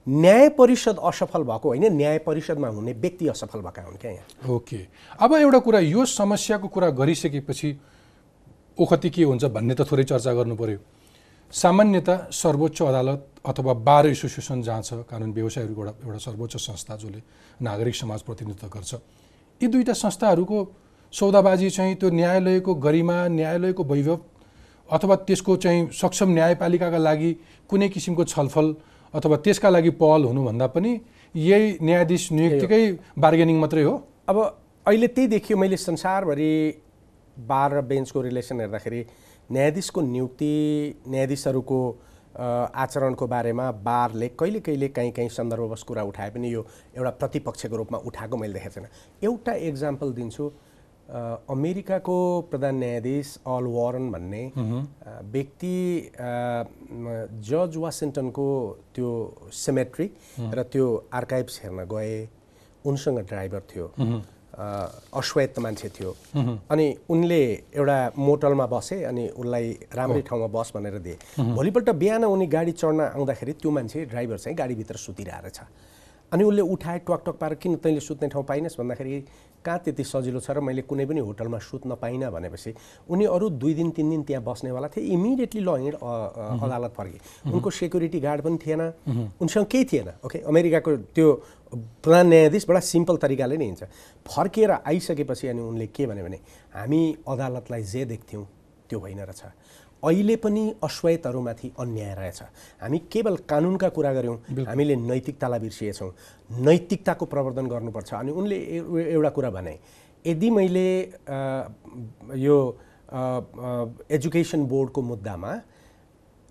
[0.09, 4.77] न्याय परिषद असफल भएको होइन न्याय परिषदमा हुने व्यक्ति असफल भएका हुन् क्या यहाँ। ओके।
[5.21, 7.69] अब एउटा कुरा यो समस्याको कुरा गरिसकेपछि
[8.79, 10.79] ओखति के हुन्छ भन्ने त थोरै चर्चा गर्नु पर्यो।
[11.53, 17.21] सामान्यतः सर्वोच्च अदालत अथवा बार एसोसिएसन जहाँ छ कानुन व्यवसायहरूको एउटा एउटा सर्वोच्च संस्था जसले
[17.61, 18.93] नागरिक समाज प्रतिनिधित्व गर्छ
[19.61, 20.57] यी दुईवटा संस्थाहरूको
[21.13, 24.19] सौदाबाजी चाहिँ त्यो न्यायालयको गरिमा न्यायालयको वैभव
[24.89, 27.31] अथवा त्यसको चाहिँ सक्षम न्यायपालिकाका लागि
[27.69, 28.75] कुनै किसिमको छलफल
[29.13, 30.91] अथवा त्यसका लागि पहल हुनुभन्दा पनि
[31.35, 32.81] यही न्यायाधीश नियुक्तिकै
[33.17, 33.95] बार्गेनिङ मात्रै हो।
[34.29, 34.37] अब
[34.85, 36.51] अहिले त्यही देखियो मैले संसारभरि
[37.37, 39.01] बार र बेन्चको रिलेसन हेर्दाखेरि
[39.49, 40.53] न्यायाधीशको नियुक्ति
[41.07, 41.79] न्यायाधीशहरूको
[42.39, 46.65] आचरणको बारेमा बारले कहिले कहिले काहीँ काहीँ सन्दर्भवश कुरा उठाए पनि यो
[46.97, 48.87] एउटा प्रतिपक्षको रूपमा उठाएको मैले देखेको छैन।
[49.23, 50.51] एउटा इक्जाम्पल दिन्छु
[51.09, 52.17] अमेरिकाको
[52.51, 54.43] प्रधान न्यायाधीश अल वारन भन्ने
[55.33, 55.75] व्यक्ति
[57.49, 58.47] जर्ज वासिङ्टनको
[58.95, 59.09] त्यो
[59.65, 62.27] सेमेट्री र त्यो आर्काइभ्स हेर्न गए।
[62.85, 63.85] उनसँग ड्राइभर थियो।
[65.19, 66.11] अश्वेत मान्छे थियो।
[66.71, 67.41] अनि उनले
[67.73, 73.01] एउटा मोटलमा बसे अनि उसलाई राम्रै ठाउँमा बस भनेर दिए। भोलिपल्ट बिहान उनी गाडी चढ्न
[73.17, 75.65] आउँदाखेरि त्यो मान्छे ड्राइभर चाहिँ गाडीभित्र सुतिरहेको छ
[76.31, 78.77] अनि उसले उठाए टक टक पारेर किन तैँले सुत्ने ठाउँ पाइनस्?
[78.77, 79.23] भन्दाखेरि
[79.65, 82.73] कहाँ त्यति सजिलो छ र मैले कुनै पनि होटलमा सुत्न पाइनँ भनेपछि
[83.09, 87.19] उनी अरू दुई दिन तिन दिन त्यहाँ बस्नेवाला थिए। इमिडिएटली ल हिँड अदालत फर्के।
[87.51, 88.81] उनको सेक्युरिटी गार्ड पनि थिएन।
[89.41, 90.39] उनसँग केही थिएन ओके?
[90.47, 91.27] अमेरिकाको त्यो
[92.01, 93.83] प्रधान न्यायाधीश बडा सिम्पल तरिकाले नै हिँड्छ।
[94.25, 96.39] फर्किएर आइसकेपछि अनि उनले के भने भने
[96.73, 98.45] हामी अदालतलाई जे देख्थ्यौँ
[98.89, 99.41] त्यो होइन रहेछ।
[100.03, 102.39] अहिले पनि अश्वयतहरूमाथि अन्याय रहेछ।
[102.81, 106.11] हामी केवल कानुनका कुरा गऱ्यौँ हामीले नैतिकतालाई बिर्सिएछौँ।
[106.49, 108.57] नैतिकताको प्रवर्धन गर्नुपर्छ। अनि उनले
[109.15, 109.73] एउटा कुरा भने
[110.25, 110.87] यदि मैले
[112.39, 112.57] यो
[114.09, 115.51] एजुकेसन बोर्डको मुद्दामा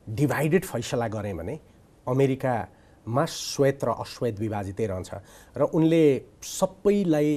[0.07, 1.59] डिभाइडेड फैसला गरेँ भने
[2.07, 5.11] अमेरिकामा श्वेत र अश्वेत विभाजितै रहन्छ।
[5.57, 6.03] र उनले
[6.43, 7.31] सबैलाई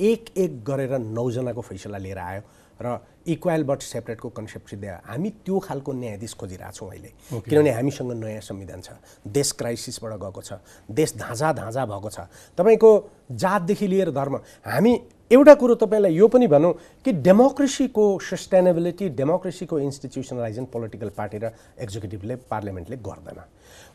[0.00, 2.42] एक एक गरेर नौजनाको फैसला लिएर आयो।
[2.80, 7.10] र इक्वाल बट सेपरेटको कन्सेप्ट सिद्ध्यायो हामी त्यो खालको न्यायाधीश खोजिरहेछौँ अहिले।
[7.44, 8.88] किनभने हामीसँग नयाँ संविधान छ।
[9.26, 10.52] देश क्राइसिसबाट गएको छ।
[10.88, 12.18] देश धाँजा धाँजा भएको छ।
[12.56, 12.90] तपाईँको
[13.32, 14.92] जातदेखि लिएर धर्म। हामी
[15.30, 16.72] एउटा कुरो तपाईँलाई यो पनि भनौँ
[17.04, 23.38] कि डेमोक्रेसीको सस्टेनेबिलिटी डेमोक्रेसीको इन्स्टिट्युसनलाइजेसन पोलिटिकल पार्टी र एक्जिक्युटिभले पार्लियामेन्टले गर्दैन।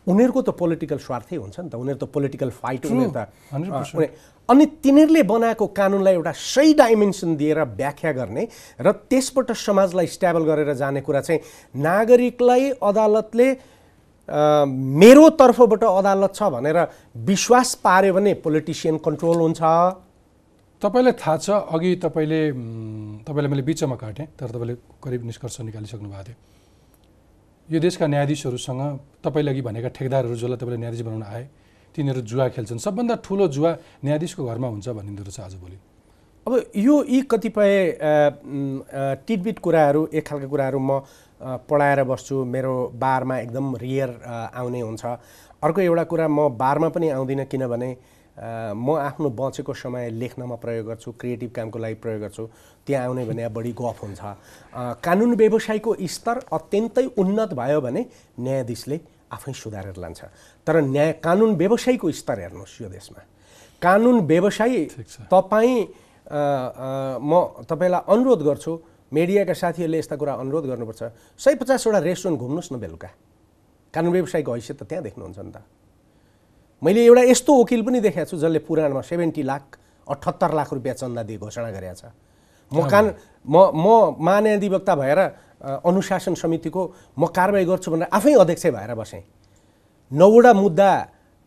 [0.07, 3.19] उनीहरूको त पोलिटिकल स्वार्थै हुन्छ नि त। उनीहरू त पोलिटिकल फाइट उनीहरू त
[3.53, 4.11] 100% अ, उनी-
[4.49, 8.43] अनि तिनीहरूले बनाएको कानुनलाई एउटा सही डाइमेन्सन दिएर व्याख्या गर्ने
[8.81, 11.39] र त्यसबाट समाजलाई स्ट्याबल गरेर जाने कुरा चाहिँ
[11.87, 13.47] नागरिकलाई अदालतले
[15.03, 16.77] मेरो तर्फबाट अदालत छ भनेर
[17.27, 19.61] विश्वास पार्यो भने पोलिटिसियन कन्ट्रोल हुन्छ।
[20.81, 22.41] तपाईँलाई थाहा छ अघि तपाईँले
[23.23, 26.35] तपाईँलाई मैले बिचमा काटेँ तर तपाईँले करिब निष्कर्ष निकालिसक्नु भएको थियो।
[27.69, 28.82] यो देशका न्यायाधीशहरूसँग
[29.23, 31.43] तपाईँले अघि भनेका ठेकदारहरू जसलाई तपाईँले न्यायाधीश बनाउन आए
[31.95, 33.71] तिनीहरू जुवा खेल्छन्। सबभन्दा ठुलो जुवा
[34.04, 35.78] न्यायाधीशको घरमा हुन्छ भनिँदो रहेछ आजभोलि
[36.45, 37.71] अब यो यी कतिपय
[39.28, 40.99] टिटबिट कुराहरू एक खालका कुराहरू म
[41.63, 44.10] पढाएर बस्छु। मेरो बारमा एकदम रियर
[44.54, 45.06] आउने हुन्छ।
[45.63, 47.89] अर्को एउटा कुरा म बारमा पनि आउँदिनँ किनभने
[48.38, 52.43] म आफ्नो बचेको समय लेख्नमा प्रयोग गर्छु क्रिएटिभ कामको लागि प्रयोग गर्छु।
[52.88, 54.22] त्यहाँ आउने भने बढी गफ हुन्छ।
[55.06, 58.02] कानुन व्यवसायको स्तर अत्यन्तै उन्नत भयो भने
[58.39, 59.00] न्यायाधीशले
[59.32, 60.22] आफै सुधारेर लान्छ।
[60.65, 63.22] तर न्याय कानुन व्यवसायको स्तर हेर्नुहोस् यो देशमा।
[63.82, 64.82] कानुन व्यवसायी।
[65.30, 65.78] तपाईँ
[67.22, 67.32] म
[67.69, 68.72] तपाईँलाई अनुरोध गर्छु
[69.13, 71.02] मिडियाका साथीहरूले यस्ता कुरा अनुरोध गर्नुपर्छ।
[71.38, 73.10] सय पचासवटा रेस्टुरेन्ट घुम्नुहोस् न बेलुका।
[73.93, 75.62] कानुन व्यवसायको हैसियत त त्यहाँ देख्नुहुन्छ नि त।
[76.84, 79.63] मैले एउटा यस्तो वकिल पनि देखाएको छु जसले पुराणमा सेभेन्टी लाख
[80.08, 82.12] अठहत्तर लाख रुपियाँ चन्दा दिए घोषणा गरेको छ।
[82.72, 83.06] म कान
[83.48, 83.88] म म
[84.19, 85.19] महान्याधिवक्ता भएर
[85.63, 86.82] अनुशासन समितिको
[87.17, 89.24] म कारवाही गर्छु भनेर आफै अध्यक्ष भएर बसेँ।
[90.12, 90.89] नौवटा मुद्दा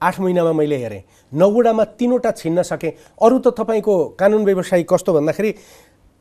[0.00, 5.50] आठ महिनामा मैले हेरेँ। नौवटामा तिनवटा छिन्न सकेँ। अरू त तपाईँको कानुन व्यवसायी कस्तो भन्दाखेरि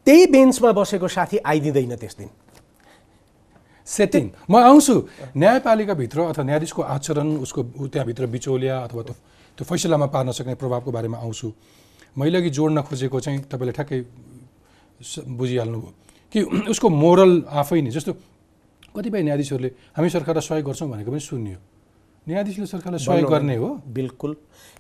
[0.08, 2.30] त्यही बेन्चमा बसेको साथी आइदिँदैन त्यस दिन।
[3.88, 4.96] सेटिङ म आउँछु।
[5.38, 7.62] न्यायपालिकाभित्र अथवा न्यायाधीशको आचरण उसको
[7.94, 9.16] त्यहाँभित्र बिचौलिया अथवा त्यो
[9.58, 11.48] त्यो फैसलामा पार्न सक्ने प्रभावको बारेमा आउँछु।
[12.18, 14.00] मैले अघि जोड्न खोजेको चाहिँ तपाईँले ठ्याक्कै
[15.38, 15.92] बुझिहाल्नुभयो
[16.34, 16.40] कि
[16.74, 18.12] उसको मोरल आफै नै जस्तो
[18.96, 21.60] कतिपय न्यायाधीशहरूले हामी सरकारलाई सहयोग गर्छौँ भनेको पनि सुनियो।
[22.28, 24.32] न्यायाधीशले सरकारलाई सहयोग गर्ने हो। बिल्कुल।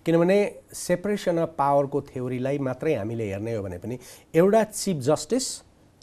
[0.05, 0.37] किनभने
[0.73, 3.95] सेपरेसन अफ पावरको थ्योरीलाई मात्रै हामीले हेर्ने हो भने पनि
[4.33, 5.45] एउटा चिफ जस्टिस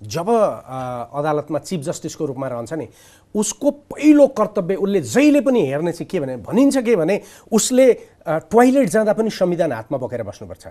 [0.03, 2.87] जब अदालतमा चिफ जस्टिसको रूपमा रहन्छ नि
[3.35, 7.21] उसको पहिलो कर्तव्य उसले जहिले पनि हेर्ने चाहिँ के भने भनिन्छ के भने
[7.53, 7.87] उसले
[8.29, 10.67] टोइलेट जाँदा पनि संविधान हातमा बोकेर बस्नुपर्छ।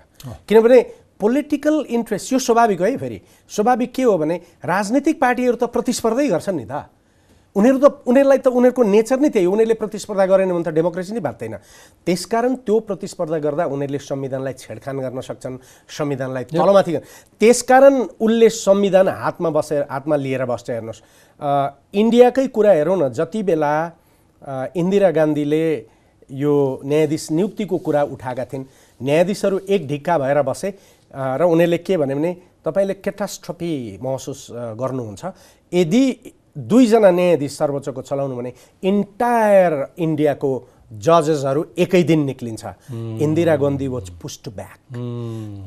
[0.48, 0.80] किनभने
[1.20, 6.58] पोलिटिकल इन्ट्रेस्ट यो स्वाभाविक है फेरि। स्वाभाविक के हो भने राजनीतिक पार्टीहरू त प्रतिस्पर्धै गर्छन्
[6.58, 6.86] नि त।
[7.56, 11.20] उनीहरू त उनीहरूलाई त उनीहरूको नेचर नै त्यही उनीहरूले प्रतिस्पर्धा गरेन भने त डेमोक्रेसी नै
[11.20, 11.56] बाँच्दैन।
[12.08, 15.58] त्यसकारण त्यो प्रतिस्पर्धा गर्दा उनीहरूले संविधानलाई छेडखान गर्न सक्छन्
[15.92, 16.92] संविधानलाई तलमाथि
[17.42, 21.02] त्यसकारण उसले संविधान हातमा बसेर हातमा लिएर बस्छ हेर्नुहोस्।
[21.92, 23.74] इन्डियाकै कुरा हेरौँ न जति बेला
[24.72, 25.64] इन्दिरा गान्धीले
[26.32, 26.56] यो
[26.88, 28.64] न्यायाधीश नियुक्तिको कुरा उठाएका थिइन्।
[29.02, 30.70] न्यायाधीशहरू एक ढिक्का भएर बसे
[31.12, 32.32] र उनीहरूले के भने भने
[32.64, 34.48] तपाईँले क्याटास्ट्रफी महसुस
[34.80, 35.24] गर्नुहुन्छ।
[35.72, 36.04] यदि
[36.56, 38.52] दुईजना न्यायाधीश सर्वोच्चको चलाउनु भने
[38.84, 40.52] इन्टायर इन्डियाको
[40.92, 42.64] जजेसहरू एकै दिन निक्लिन्छ।
[43.24, 44.80] Indira Gandhi was pushed back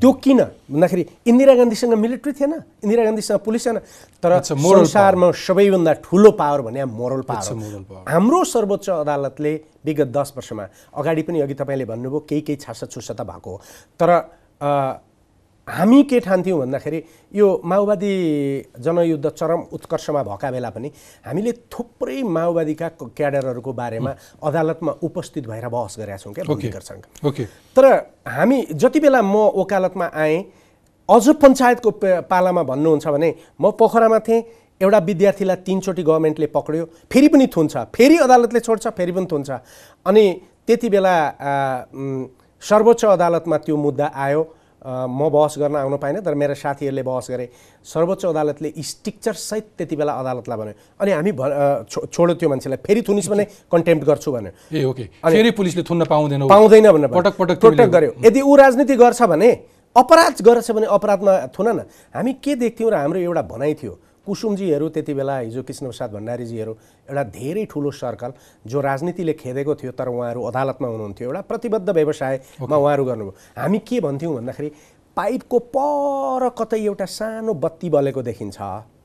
[0.01, 0.41] त्यो किन?
[0.69, 2.53] भन्दाखेरि इन्दिरा गान्धीसँग मिलिट्री थिएन।
[2.85, 3.79] इन्दिरा गान्धीसँग पुलिस थिएन।
[4.21, 8.05] तर संसारमा सबैभन्दा ठुलो पावर भने मोरल पावर.
[8.05, 13.15] हाम्रो सर्वोच्च अदालतले विगत दस वर्षमा अगाडि पनि अघि तपाईँले भन्नुभयो केही केही छासा छुसा
[13.17, 13.61] त भएको हो।
[13.97, 14.09] तर
[15.69, 17.03] हामी के ठान्थ्यौँ भन्दाखेरि
[17.35, 18.13] यो माओवादी
[18.85, 20.91] जनयुद्ध चरम उत्कर्षमा भएका बेला पनि
[21.25, 24.11] हामीले थुप्रै माओवादीका क्याडरहरूको बारेमा
[24.45, 27.45] अदालतमा उपस्थित भएर बहस गरेका छौँ क्या करसँग ओके।
[27.77, 27.85] तर
[28.29, 30.45] हामी जति बेला म वकालतमा आएँ
[31.09, 31.91] अझ पञ्चायतको
[32.29, 34.43] पालामा भन्नुहुन्छ भने म पोखरामा थिएँ
[34.81, 39.51] एउटा विद्यार्थीलाई तिनचोटि गभर्मेन्टले पक्रियो फेरि पनि थुन्छ फेरि अदालतले छोड्छ फेरि पनि थुन्छ।
[40.07, 40.25] अनि
[40.67, 41.15] त्यति बेला
[42.63, 44.43] सर्वोच्च अदालतमा त्यो मुद्दा आयो।
[44.85, 47.49] म बहस गर्न आउन पाइनँ तर मेरा साथीहरूले बहस गरे।
[47.83, 51.41] सर्वोच्च अदालतले स्टिक्चरसहित त्यति बेला अदालतलाई भन्यो। अनि हामी भ
[51.89, 56.49] छोड्यो त्यो मान्छेलाई। फेरि थुनिस् भने कन्टेम्प्ट गर्छु भन्यो। ए ओके। फेरि पुलिसले थुन्न पाउँदैन
[56.49, 59.51] पाउँदैन भनेर। पटक पटक प्रोटेक्ट गर्यो। यदि ऊ राजनीति गर्छ भने
[59.97, 61.79] अपराध गर्छ भने अपराधमा थुन न
[62.15, 63.93] हामी के देख्थ्यौँ र हाम्रो एउटा भनाइ थियो
[64.27, 66.73] कुसुमजीहरू त्यति बेला हिजो कृष्णप्रसाद भण्डारीजीहरू
[67.09, 68.33] एउटा धेरै ठुलो सर्कल
[68.67, 74.01] जो राजनीतिले खेदेको थियो तर उहाँहरू अदालतमा हुनुहुन्थ्यो। एउटा प्रतिबद्ध व्यवसायमा उहाँहरू गर्नुभयो। हामी के
[74.01, 74.71] भन्थ्यौँ भन्दाखेरि
[75.17, 78.59] पाइपको पर कतै एउटा सानो बत्ती बलेको देखिन्छ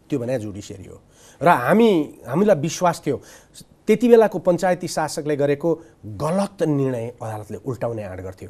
[0.09, 0.97] त्यो भने जुडिसियरी हो।
[1.41, 1.89] र हामी
[2.27, 3.17] हामीलाई विश्वास थियो।
[3.87, 5.69] त्यति बेलाको पञ्चायती शासकले गरेको
[6.17, 8.49] गलत निर्णय अदालतले उल्टाउने आँट गर्थ्यो।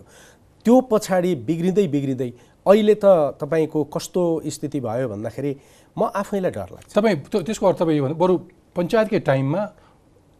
[0.65, 2.32] त्यो पछाडि बिग्रिँदै बिग्रिँदै
[2.67, 3.05] अहिले त
[3.39, 5.51] तपाईँको कस्तो स्थिति भयो भन्दाखेरि
[5.97, 8.34] म आफैलाई डर लाग्छ। तपाईँ त्यो- त्यसको अर्थ तपाईँ यो भन्नु बरु
[8.75, 9.62] पञ्चायतकै टाइममा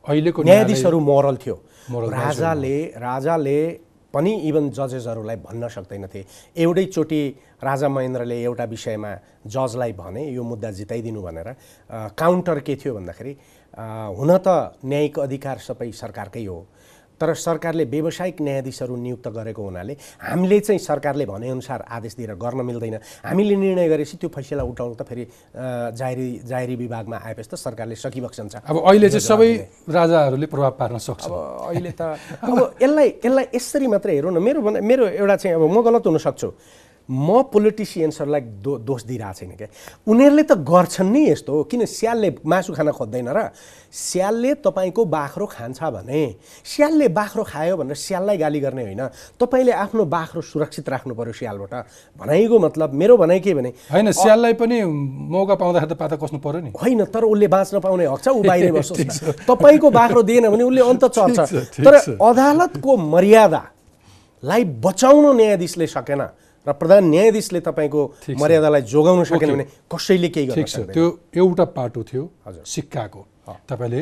[0.08, 1.56] अहिलेको न्यायाधीशहरू मोरल थियो।
[1.90, 3.60] राजाले राजाले
[4.14, 6.26] पनि इभन जजेसहरूलाई भन्न सक्दैनथे।
[6.58, 7.22] एउटैचोटि
[7.62, 9.12] राजा महेन्द्रले एउटा विषयमा
[9.46, 11.48] जजलाई भने यो मुद्दा जिताइदिनु भनेर
[12.18, 13.34] काउन्टर के थियो भन्दाखेरि
[14.18, 14.48] हुन त
[14.86, 16.58] न्यायिक अधिकार सबै सरकारकै हो।
[17.22, 22.96] तर सरकारले व्यावसायिक न्यायाधीशहरू नियुक्त गरेको हुनाले हामीले चाहिँ सरकारले भनेअनुसार आदेश दिएर गर्न मिल्दैन।
[23.26, 25.26] हामीले निर्णय गरेपछि त्यो फैसला उठाउनु त फेरि
[26.00, 29.50] जाहेरी जाहेरी विभागमा आएपछि त सरकारले सकिबक्सन्छ अब अहिले चाहिँ सबै
[29.92, 31.34] राजाहरूले प्रभाव पार्न सक्छ। अब
[31.70, 32.02] अहिले त
[32.42, 36.18] अब यसलाई यसलाई यसरी मात्रै हेरौँ न। मेरो मेरो एउटा चाहिँ अब म गलत हुन
[36.18, 36.50] सक्छु।
[37.10, 39.68] म पोलिटिसियन्सहरूलाई दो दोष दिइरहेको छैन क्या।
[40.06, 43.50] उनीहरूले त गर्छन् नि यस्तो किन स्यालले मासु खान खोज्दैन र?
[43.90, 46.22] स्यालले तपाईँको बाख्रो खान्छ भने
[46.62, 49.02] स्यालले बाख्रो खायो भनेर स्याललाई गाली गर्ने होइन।
[49.42, 51.74] तपाईँले आफ्नो बाख्रो सुरक्षित राख्नु पर्यो स्यालबाट।
[52.22, 56.62] भनाइको मतलब मेरो भनाइ के भने होइन स्याललाई पनि मौका पाउँदाखेरि त पाता कस्नु पर्यो
[56.62, 60.46] नि। होइन तर उसले बाँच्न पाउने हक छ ऊ बाहिर बसोस् न। तपाईँको बाख्रो दिएन
[60.54, 66.22] भने उसले अन्त चल्छ ठिक छ, ठिक तर। अदालतको मर्यादालाई बचाउन न्यायाधीशले सकेन।
[66.68, 71.20] र प्रधान न्यायाधीशले तपाईँको। मर्यादालाई जोगाउन सकेन। भने कसैले केही गर्न ठिक छ। सक्दैन। त्यो
[71.36, 72.32] एउटा पाटो थियो।
[72.66, 73.26] सिक्काको।
[73.70, 74.00] तपाईँले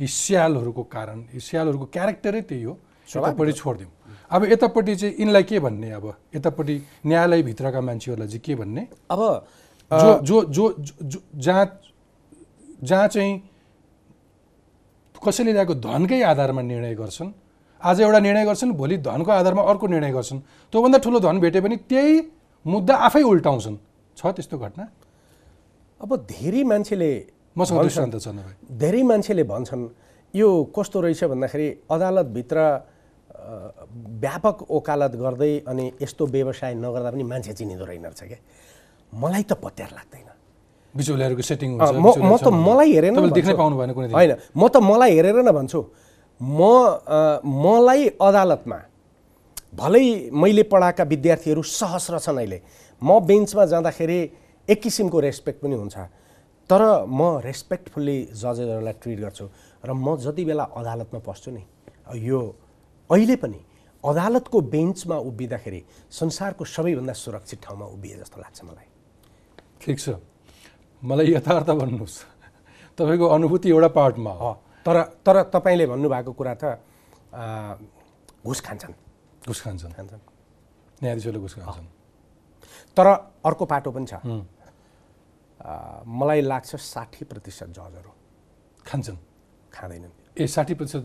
[0.00, 2.78] यी स्यालहरूको कारण यी स्यालहरूको क्यारेक्टरै त्यही हो।
[3.16, 3.90] यतापट्टि छोडिदिउँ।
[4.30, 6.14] अब यतापट्टि चाहिँ यिनलाई के भन्ने अब?
[6.36, 8.88] यतापट्टि न्यायालयभित्रका मान्छेहरूलाई चाहिँ के भन्ने?
[9.10, 9.46] अब
[9.92, 11.80] जो जो- जो जहाँ
[12.82, 13.50] जहाँ चाहिँ
[15.28, 17.32] कसैले ल्याएको धनकै आधारमा निर्णय गर्छन्
[17.82, 20.38] आज एउटा निर्णय गर्छन् भोलि धनको आधारमा अर्को निर्णय गर्छन्।
[20.72, 22.12] त्योभन्दा ठुलो धन भेटे पनि त्यही
[22.64, 23.76] मुद्दा आफै उल्टाउँछन्।
[24.16, 24.84] छ त्यस्तो घटना?
[26.00, 27.10] अब धेरै मान्छेले
[27.56, 28.28] मसँग दृष्टान्त छ
[28.76, 29.84] धेरै मान्छेले भन्छन्
[30.34, 32.58] यो कस्तो रहेछ भन्दाखेरि अदालतभित्र
[34.20, 38.38] व्यापक ओकालत गर्दै अनि यस्तो व्यवसाय नगर्दा पनि मान्छे चिनिँदो रहेन रहेछ क्या।
[39.12, 40.28] मलाई त पत्यार लाग्दैन।
[40.94, 45.80] बिचौलियाहरूको सेटिङ म त मलाई हेरेर होइन म त मलाई हेरेर नै भन्छु।
[46.40, 46.60] म
[47.44, 48.78] मलाई अदालतमा
[49.74, 52.58] भलै मैले पढाएका विद्यार्थीहरू सहस्र छन् अहिले।
[53.02, 54.18] म बेन्चमा जाँदाखेरि
[54.68, 55.96] एक किसिमको रेस्पेक्ट पनि हुन्छ।
[56.70, 59.46] तर म रेस्पेक्टफुल्ली जजेसहरूलाई ट्रिट गर्छु
[59.84, 61.62] र म जति बेला अदालतमा पस्छु नि
[62.24, 62.40] यो
[63.10, 63.60] अहिले पनि
[64.04, 68.88] अदालतको बेन्चमा उभिँदाखेरि संसारको सबैभन्दा सुरक्षित ठाउँमा उभिए जस्तो लाग्छ मलाई।
[69.80, 70.08] ठिक छ।
[71.02, 72.16] मलाई यथार्थ भन्नुहोस्।
[72.98, 74.52] तपाईँको अनुभूति एउटा पार्टमा हो।
[74.86, 76.64] तर तर तपाईँले भन्नुभएको कुरा त
[78.46, 78.94] घुस खान्छन्।
[79.48, 80.20] घुस खान्छन्। खान्छन्।
[81.00, 81.86] न्यायाधीशहरूले घुस खान्छन्।
[82.96, 83.06] तर
[83.44, 84.14] अर्को पाटो पनि छ।
[86.06, 88.10] मलाई लाग्छ साठी प्रतिशत जजहरू।
[88.86, 89.18] खान्छन्।
[89.72, 91.02] खाँदैनन्। ए साठी प्रतिशत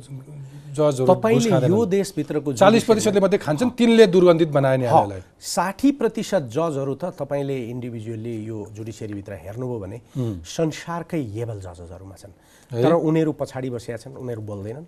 [0.78, 6.94] जजहरू तपाईँले यो देशभित्रको चालिस प्रतिशतले मात्रै खान्छन् तिनले दुर्गन्धित बनाए न्यायालयलाई साठी प्रतिशत जजहरू
[6.96, 9.98] त तपाईँले इन्डिभिजुअली यो जुडिसियरीभित्र हेर्नुभयो भने
[10.46, 12.34] संसारकै लेभल जजेसहरूमा छन्।
[12.72, 14.86] तर उनीहरू पछाडि बसेका छन् उनीहरू बोल्दैनन्।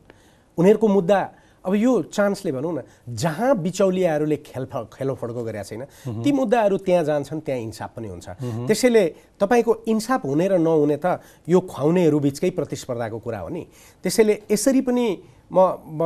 [0.58, 1.20] उनीहरूको मुद्दा
[1.66, 5.84] अब यो चान्सले भनौँ न जहाँ बिचौलियाहरूले खेलफ खेलोफड्को गरेका छैन
[6.24, 8.28] ती मुद्दाहरू त्यहाँ जान्छन् त्यहाँ इन्साफ पनि हुन्छ।
[8.68, 9.04] त्यसैले
[9.40, 13.64] तपाईँको इन्साफ हुने र नहुने त यो खुवाउनेहरू बिचकै प्रतिस्पर्धाको कुरा हो नि।
[14.04, 15.06] त्यसैले यसरी पनि
[15.52, 16.02] म म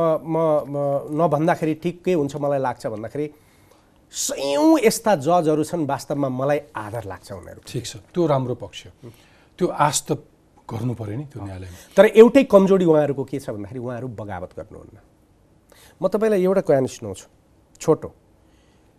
[0.66, 0.76] म
[1.14, 3.26] नभन्दाखेरि ठिकै हुन्छ मलाई लाग्छ भन्दाखेरि
[4.12, 8.80] सयौँ यस्ता जजहरू छन् वास्तवमा मलाई आदर लाग्छ उनीहरू। ठिक छ। त्यो राम्रो पक्ष।
[9.58, 10.10] त्यो आश त
[10.68, 14.96] गर्नु पऱ्यो नि त्यो न्यायालयमा। तर एउटै कमजोरी उहाँहरूको के छ भन्दाखेरि उहाँहरू बगावत गर्नुहुन्न।
[16.02, 17.26] म तपाईँलाई एउटा कहानी सुनाउँछु।
[17.78, 18.08] छोटो।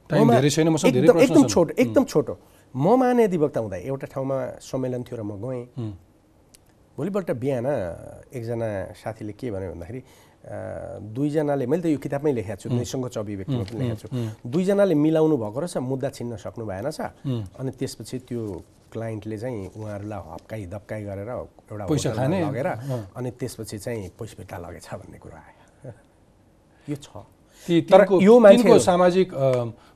[0.08, 2.34] एकदम। छोटो एकदम छोटो।
[2.72, 5.68] म महाधिवक्ता हुँदा एउटा ठाउँमा सम्मेलन थियो र म गएँ।
[6.96, 7.68] भोलिपल्ट बिहान
[8.32, 10.02] एकजना साथीले के भन्यो भन्दाखेरि
[11.16, 14.08] दुईजनाले मैले त यो किताबमै लेखेको छु निसङ्गोच अभिव्यक्तिमा पनि लेखेको छु।
[14.48, 17.00] दुईजनाले मिलाउनु भएको रहेछ मुद्दा छिन्न सक्नु भएन छ।
[17.60, 18.42] अनि त्यसपछि त्यो
[18.94, 22.12] क्लाइन्टले चाहिँ उहाँहरूलाई हप्काइ दप्काइ गरेर एउटा पैसा?
[22.48, 22.70] लगेर
[23.18, 25.53] अनि त्यसपछि चाहिँ पैसा फिर्ता लगेछ भन्ने कुरो आयो।
[26.90, 27.08] यो छ।
[27.88, 29.28] तर यो मान्छे तिनको सामाजिक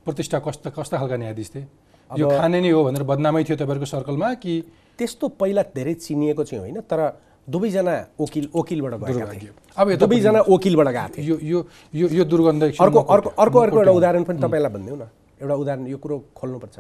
[0.06, 1.66] प्रतिष्ठा कस्ता कस्ता खालका न्यायाधीश थिए।
[2.10, 4.54] यो खाने नै हो भनेर बदनामै थियो तपाईँहरूको सर्कलमा कि
[4.96, 7.00] त्यस्तो पहिला धेरै चिनिएको चाहिँ होइन तर
[7.48, 11.60] दुवैजना वकिल वकिलबाट गएका थिए। अब दुवैजना वकिलबाट गएको थिए। यो
[11.92, 15.04] यो यो दुर्गन्ध अर्को अर्को अर्को अर्को एउटा उदाहरण पनि तपाईँलाई भनिदिउँ न।
[15.44, 16.76] एउटा उदाहरण यो कुरो खोल्नुपर्छ।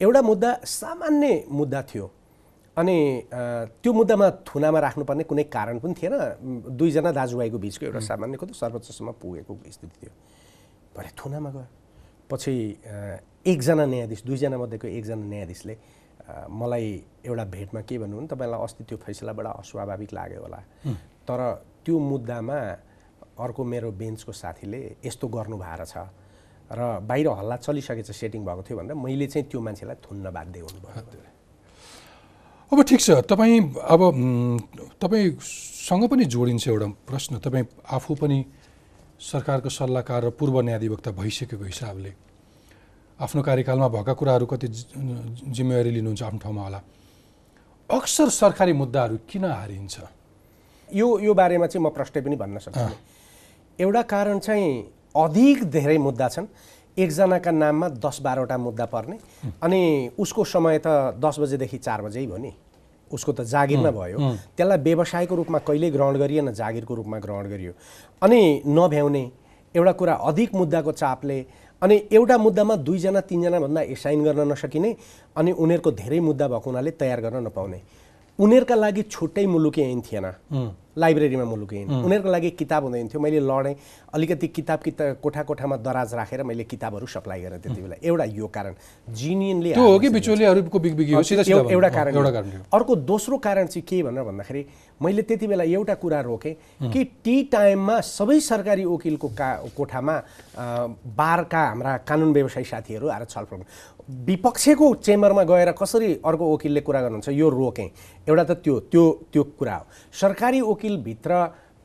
[0.00, 2.06] एउटा मुद्दा सामान्य मुद्दा थियो।
[2.80, 2.96] अनि
[3.82, 6.14] त्यो मुद्दामा थुनामा राख्नुपर्ने कुनै कारण पनि थिएन।
[6.72, 10.12] दुईजना दाजुभाइको बिचको एउटा सामान्य कति सर्वोच्चसम्म पुगेको स्थिति थियो।
[10.96, 11.68] भरे थुनामा गयो।
[12.30, 12.52] पछि
[13.46, 15.74] एकजना न्यायाधीश दुईजना मध्येको एकजना न्यायाधीशले
[16.30, 16.86] मलाई
[17.26, 20.60] एउटा भेटमा के भन्नु भने तपाईँलाई अस्ति त्यो फैसला बडा अस्वाभाविक लाग्यो होला।
[21.26, 21.40] तर
[21.84, 22.58] त्यो मुद्दामा
[23.44, 25.96] अर्को मेरो बेन्चको साथीले यस्तो गर्नु भएको छ।
[26.70, 31.39] र बाहिर हल्ला चलिसकेछ सेटिङ भएको थियो भनेर मैले चाहिँ त्यो मान्छेलाई थुन्न बाध्य हुनुभयो
[32.70, 34.00] अब ठिक छ। तपाईँ अब
[35.02, 38.38] तपाईँसँग पनि जोडिन्छ एउटा प्रश्न। तपाईँ आफू पनि
[39.18, 42.12] सरकारको सल्लाहकार र पूर्व न्यायाधिवक्ता भइसकेको हिसाबले
[43.18, 44.66] आफ्नो कार्यकालमा भएका कुराहरू कति
[45.50, 46.80] जिम्मेवारी लिनुहुन्छ आफ्नो ठाउँमा होला।
[47.90, 49.96] अक्सर सरकारी मुद्दाहरू किन हारिन्छ?
[50.94, 52.86] यो यो बारेमा चाहिँ म प्रश्न पनि भन्न सक्छु।
[53.78, 54.70] एउटा कारण चाहिँ
[55.16, 56.46] अधिक धेरै मुद्दा छन्।
[56.98, 59.18] एकजनाका नाममा दस बाह्रवटा मुद्दा पर्ने।
[59.62, 62.52] अनि उसको समय त दस बजेदेखि चार बजे भयो नि।
[63.10, 64.18] उसको त जागिरमा भयो।
[64.56, 67.72] त्यसलाई व्यवसायको रूपमा कहिल्यै ग्रहण गरिएन जागिरको रूपमा ग्रहण गरियो।
[68.22, 69.24] अनि नभ्याउने
[69.74, 71.38] एउटा कुरा अधिक मुद्दाको चापले
[71.82, 74.90] अनि एउटा मुद्दामा दुईजना तिनजना भन्दा एसाइन गर्न नसकिने
[75.36, 77.80] अनि उनीहरूको धेरै मुद्दा भएको हुनाले तयार गर्न नपाउने।
[78.38, 80.32] उनीहरूका लागि छुट्टै मुलुकी ऐन थिएन।
[80.98, 83.74] लाइब्रेरीमा मुलुकी ऐन उनीहरूको लागि किताब हुँदैन थियो। मैले लडेँ।
[84.14, 88.46] अलिकति किताब किता कोठा कोठामा दराज राखेर मैले किताबहरू सप्लाई गरेँ त्यति बेला। एउटा यो
[88.46, 88.74] कारण।
[89.08, 92.14] जिनियनले एउटा। कारण
[92.74, 94.66] अर्को दोस्रो कारण चाहिँ के भनेर भन्दाखेरि
[95.02, 96.54] मैले त्यति बेला एउटा कुरा रोकेँ
[96.92, 100.16] कि टी टाइममा सबै सरकारी वकिलको का कोठामा
[101.16, 103.64] बारका हाम्रा कानुन व्यवसायी साथीहरू आएर छलफल।
[104.26, 107.88] विपक्षको चेम्बरमा गएर कसरी अर्को वकिलले कुरा गर्नुहुन्छ यो रोकेँ।
[108.28, 111.32] एउटा त त्यो त्यो त्यो कुरा हो। सरकारी वकिलभित्र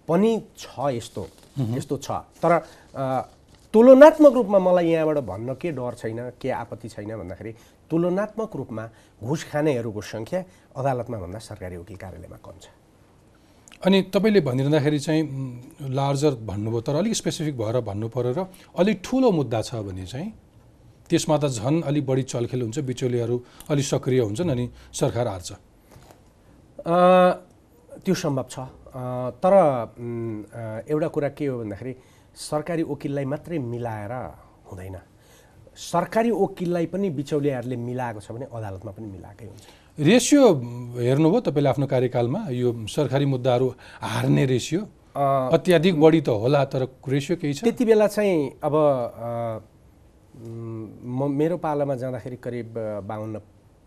[0.08, 1.28] पनि छ यस्तो
[1.78, 2.12] यस्तो छ।
[2.44, 2.52] तर
[3.74, 7.52] तुलनात्मक रूपमा मलाई यहाँबाट भन्न के डर छैन के आपत्ति छैन भन्दाखेरि
[7.92, 8.84] तुलनात्मक रूपमा
[9.24, 10.44] घुस खानेहरूको सङ्ख्या
[10.76, 12.75] अदालतमा भन्दा सरकारी वकिल कार्यालयमा कम छ।
[13.84, 15.24] अनि तपाईँले भनिरहँदाखेरि चाहिँ
[15.92, 18.48] लार्जर भन्नुभयो तर अलिक स्पेसिफिक भएर भन्नु पऱ्यो र
[18.80, 20.30] अलिक ठुलो मुद्दा छ भने चाहिँ
[21.10, 23.36] त्यसमा त झन् अलिक बढी चलखेल हुन्छ बिचौलियाहरू
[23.70, 25.50] अलिक सक्रिय हुन्छन् अनि सरकार हार्छ।
[28.06, 28.58] त्यो सम्भव छ।
[29.44, 29.54] तर
[30.90, 31.94] एउटा कुरा के हो भन्दाखेरि
[32.34, 34.14] सरकारी वकिललाई मात्रै मिलाएर
[34.72, 34.98] हुँदैन।
[35.78, 39.64] सरकारी वकिललाई पनि बिचौलियाहरूले मिलाएको छ भने अदालतमा पनि मिलाएकै हुन्छ।
[39.98, 40.44] रेसियो
[41.00, 43.68] हेर्नुभयो तपाईँले आफ्नो कार्यकालमा यो सरकारी मुद्दाहरू
[44.04, 44.82] हार्ने रेसियो।
[45.16, 47.64] अत्याधिक बढी त होला तर रेसियो केही छ?
[47.64, 48.76] त्यति बेला चाहिँ अब
[50.36, 52.76] म मेरो पालामा जाँदाखेरि करिब
[53.08, 53.40] बाहन्न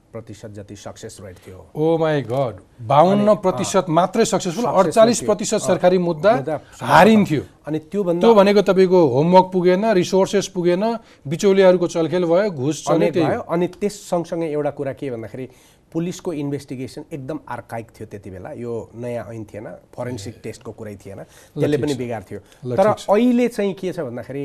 [0.09, 5.99] प्रतिशत जति सक्सेस रेट थियो। ओ माई गड बाहन्न प्रतिशत मात्रै सक्सेसफुल अडचालिस। प्रतिशत सरकारी
[6.01, 6.33] मुद्दा
[6.81, 10.85] हारिन्थ्यो। अनि त्योभन्दा त्यो भनेको तपाईँको होमवर्क पुगेन रिसोर्सेस पुगेन
[11.29, 15.47] बिचौलियाहरूको चलखेल भयो घुस चल्ने भयो। अनि त्यस सँगसँगै एउटा कुरा के भन्दाखेरि
[15.93, 21.23] पुलिसको इन्भेस्टिगेसन एकदम आर्काइक थियो त्यति बेला। यो नयाँ ऐन थिएन फरेन्सिक टेस्टको कुरै थिएन।
[21.57, 22.41] त्यसले पनि बिगार थियो।
[22.77, 24.45] तर। अहिले चाहिँ के छ भन्दाखेरि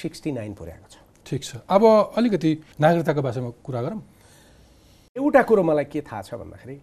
[0.00, 4.00] सिक्सटी नाइन पुर्याएको छ। ठिक छ। अब अलिकति नागरिकताको बारेमा कुरा गरौँ।
[5.16, 6.80] एउटा कुरो मलाई के थाहा छ भन्दाखेरि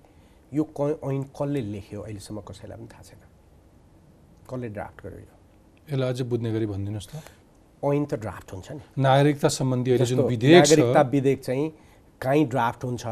[0.54, 3.22] यो क- ऐन कसले लेख्यो अहिलेसम्म कसैलाई पनि थाहा छैन।
[4.50, 5.34] कसले ड्राफ्ट गर्यो यो?
[5.92, 7.16] यसलाई अझै बुझ्ने गरी भनिदिनुहोस् त।
[7.86, 11.72] ऐन त ड्राफ्ट हुन्छ नि। नागरिकता सम्बन्धी अहिले जुन विधेयक नागरिकता विधेयक चाहिँ
[12.22, 13.06] काहीँ ड्राफ्ट हुन्छ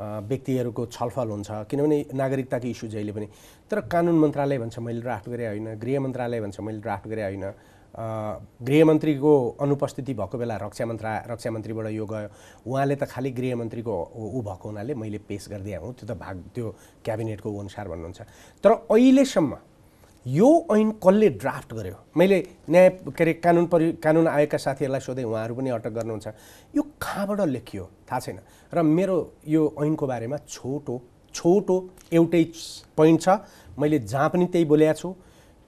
[0.00, 3.26] व्यक्तिहरूको छलफल हुन्छ किनभने नागरिकताको इस्यु जहिले पनि।
[3.70, 7.44] तर कानुन मन्त्रालय भन्छ मैले ड्राफ्ट गरेँ होइन। गृह मन्त्रालय भन्छ मैले ड्राफ्ट गरेँ होइन।
[7.90, 12.28] गृहमन्त्रीको अनुपस्थिति भएको बेला रक्षा मन्त्रा रक्षा मन्त्रीबाट यो गयो।
[12.64, 16.66] उहाँले त खालि गृहमन्त्रीको ऊ भएको हुनाले मैले पेस गरिदिएँ हुँ। त्यो त भाग त्यो
[17.04, 18.20] क्याबिनेटको अनुसार भन्नुहुन्छ।
[18.64, 19.52] तर अहिलेसम्म
[20.26, 21.96] यो ऐन कसले ड्राफ्ट गर्यो?
[22.16, 22.38] मैले
[22.70, 26.26] न्याय के अरे कानुन परि कानुन आयोगका साथीहरूलाई सोधेँ उहाँहरू पनि अटक गर्नुहुन्छ।
[26.76, 27.84] यो कहाँबाट लेखियो?
[28.04, 28.38] थाहा छैन।
[28.74, 29.16] र मेरो
[29.48, 31.00] यो ऐनको बारेमा छोटो
[31.34, 31.76] छोटो
[32.12, 32.44] एउटै
[32.96, 33.28] पोइन्ट छ।
[33.78, 35.08] मैले जहाँ पनि त्यही बोलेको छु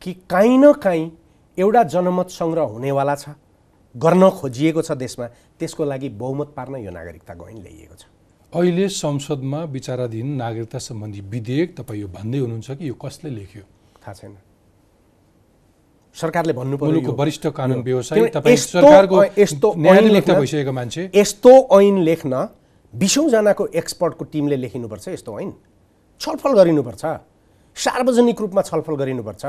[0.02, 1.10] कि काहीँ न काहीँ
[1.58, 3.28] एउटा जनमत सङ्ग्रह हुनेवाला छ
[3.94, 5.26] गर्न खोजिएको छ देशमा।
[5.56, 8.04] त्यसको लागि बहुमत पार्न यो नागरिकताको ऐन ल्याइएको छ।
[8.52, 13.62] अहिले संसदमा विचाराधीन नागरिकता सम्बन्धी विधेयक तपाईँ यो भन्दै हुनुहुन्छ कि यो कसले लेख्यो?
[14.02, 14.38] थाहा छैन।
[16.14, 22.02] सरकारले भन्नु पर्यो वरिष्ठ कानुन व्यवसायी सरकारको यस्तो ऐन न्यायाधिवक्ता लेख्न- भइसकेको मान्छे। यस्तो ऐन
[22.02, 22.48] लेख्न
[22.94, 25.54] बिसौँजनाको एक्सपर्टको टिमले लेखिनुपर्छ यस्तो ऐन।
[26.20, 27.00] छलफल गरिनुपर्छ।
[27.76, 29.44] सार्वजनिक रूपमा छलफल गरिनुपर्छ।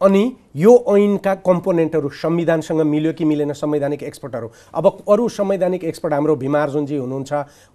[0.00, 4.50] अनि यो ऐनका कम्पोनेन्टहरू संविधानसँग मिल्यो कि मिलेन संवैधानिक एक्सपर्टहरू?
[4.74, 7.32] अब अरू संवैधानिक एक्सपर्ट हाम्रो भीमार्जुनजी हुनुहुन्छ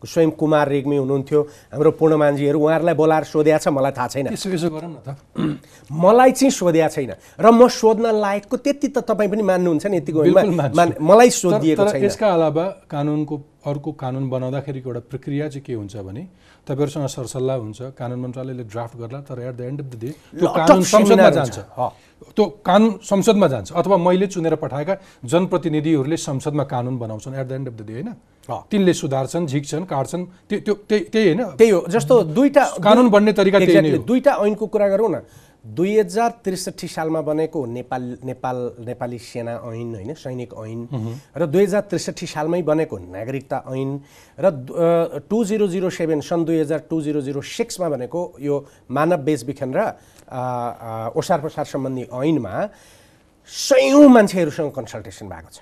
[0.08, 1.42] स्वयं कुमार रेग्मी हुनुहुन्थ्यो
[1.74, 4.28] हाम्रो पूर्णमानजीहरू उहाँहरूलाई बोलाएर सोध्या छ मलाई थाहा छैन।
[5.92, 10.24] मलाई चाहिँ सोध्या छैन र म सोध्न लायकको त्यति त तपाईँ पनि मान्नुहुन्छ नि यतिको
[11.04, 13.36] मलाई सोधिएको छैन। यसका अलावा कानुनको
[13.68, 16.28] अर्को कानुन बनाउँदाखेरिको एउटा प्रक्रिया चाहिँ के हुन्छ भने
[16.68, 20.10] तपाईँहरूसँग सरसल्लाह हुन्छ कानुन मन्त्रालयले ड्राफ्ट गर्ला तर at the end of the day
[20.40, 21.58] त्यो कानुन संसदमा जान्छ।
[22.36, 24.94] त्यो कानुन संसदमा जान्छ अथवा मैले चुनेर पठाएका
[25.28, 28.10] जनप्रतिनिधिहरूले संसदमा कानुन बनाउँछन् at the end of the day होइन।
[28.72, 33.32] तिनले सुधार्छन् झिक्छन् काट्छन् त्यो त्यो त्यही त्यही होइन त्यही हो जस्तो दुईटा कानुन बन्ने
[33.34, 33.60] तरिका।
[34.08, 35.16] दुईटा ऐनको कुरा गरौँ न
[35.64, 40.82] दुई हजार त्रिसठी सालमा बनेको नेपाल नेपाल नेपाली सेना ऐन होइन सैनिक ऐन।
[41.40, 43.92] र दुई हजार त्रिसठी सालमै बनेको नागरिकता ऐन।
[44.40, 44.46] र
[45.24, 48.56] टु जिरो जिरो सेभेन सन् दुई हजार टु जिरो जिरो सिक्समा बनेको यो
[48.92, 49.80] मानव बेचबिखन र
[51.16, 52.54] ओसार पसार सम्बन्धी ऐनमा
[53.48, 55.60] सयौँ मान्छेहरूसँग कन्सल्टेसन भएको छ।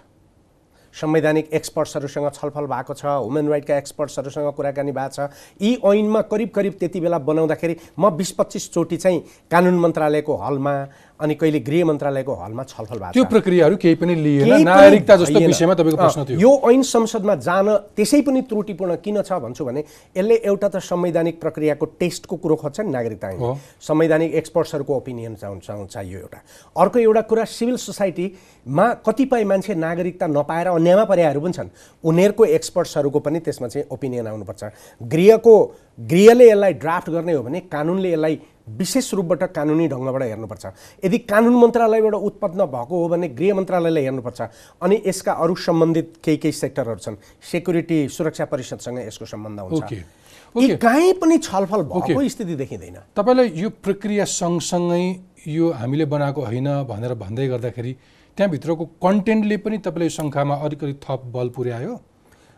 [0.94, 5.30] संवैधानिक एक्सपर्ट्सहरूसँग छलफल भएको छ ह्युमन राइटका एक्सपर्ट्सहरूसँग कुराकानी भएको छ।
[5.62, 9.20] यी ऐनमा करिब करिब त्यति बेला बनाउँदाखेरि म बिस पच्चिसचोटि चाहिँ
[9.52, 10.74] कानुन मन्त्रालयको हलमा
[11.22, 15.74] अनि कहिले गृह मन्त्रालयको हलमा छलफल भएको त्यो प्रक्रियाहरू केही पनि लिएन। नागरिकता जस्तो। विषयमा
[15.74, 19.84] तपाईँको प्रश्न थियो। यो ऐन संसदमा जान त्यसै पनि त्रुटिपूर्ण किन छ भन्छु भने
[20.18, 25.94] यसले एउटा त संवैधानिक प्रक्रियाको टेस्टको कुरो खोज्छ नि नागरिकता ऐन। संवैधानिक एक्सपर्ट्सहरूको ओपिनियन चाहिन्छ
[25.94, 26.40] चाहियो एउटा।
[26.76, 31.70] अर्को एउटा कुरा सिभिल सोसाइटीमा कतिपय मान्छे नागरिकता नपाएर अन्यमा पर्याहरू पनि छन्।
[32.04, 34.64] उनीहरूको एक्सपर्ट्सहरूको पनि त्यसमा चाहिँ ओपिनियन आउनुपर्छ।
[35.06, 35.56] गृहको
[36.00, 38.36] गृहले यसलाई ड्राफ्ट गर्ने हो भने कानुनले यसलाई
[38.78, 40.66] विशेष रूपबाट कानुनी ढङ्गबाट हेर्नुपर्छ।
[41.04, 44.42] यदि कानुन मन्त्रालयबाट उत्पन्न भएको हो भने गृह मन्त्रालयले हेर्नुपर्छ।
[44.82, 47.16] अनि यसका अरू सम्बन्धित केही केही सेक्टरहरू छन्।
[47.52, 53.70] सेक्युरिटी सुरक्षा परिषदसँग यसको सम्बन्ध हुन्छ। ओके। कहीँ पनि छलफल भएको। स्थिति देखिँदैन। तपाईँलाई यो
[53.82, 55.04] प्रक्रिया सँगसँगै
[55.48, 57.94] यो हामीले बनाएको होइन भनेर भन्दै गर्दाखेरि
[58.38, 61.94] त्यहाँभित्रको कन्टेन्टले पनि तपाईँले यो सङ्ख्यामा अलिकति थप बल पुर्यायो?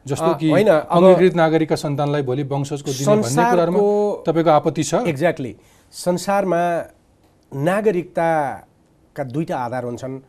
[0.05, 0.67] जस्तो कि होइन,
[1.31, 3.81] नागरिकका सन्तानलाई भोलि वंशजको दिने भन्ने कुराहरूमा
[4.27, 4.93] तपाईँको आपत्ति छ?
[5.07, 5.55] एक्ज्याक्टली
[5.93, 6.61] संसारमा
[7.51, 10.19] नागरिकताका दुईटा आधार हुन्छन्।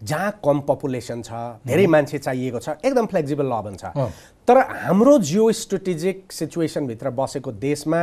[0.00, 1.32] जहाँ कम पपुलेसन छ
[1.66, 3.84] धेरै मान्छे चाहिएको छ एकदम फ्लेक्जिबल ल भन्छ।
[4.44, 8.00] तर हाम्रो जियो स्ट्रेटेजिक सिचुएसनभित्र बसेको देशमा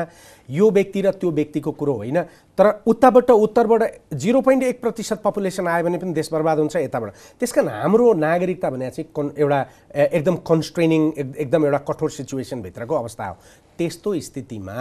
[0.50, 2.22] यो व्यक्ति र त्यो व्यक्तिको कुरो होइन।
[2.58, 3.84] तर उताबाट उत्तरबाट
[4.16, 8.14] जिरो पोइन्ट एक प्रतिशत पपुलेसन आयो भने पनि देश बर्बाद हुन्छ यताबाट। त्यस कारण हाम्रो
[8.18, 9.60] नागरिकता भने चाहिँ कन् एउटा
[9.94, 13.36] एकदम कन्स्ट्रेनिङ एकदम एउटा कठोर सिचुएसनभित्रको अवस्था हो।
[13.78, 14.80] त्यस्तो स्थितिमा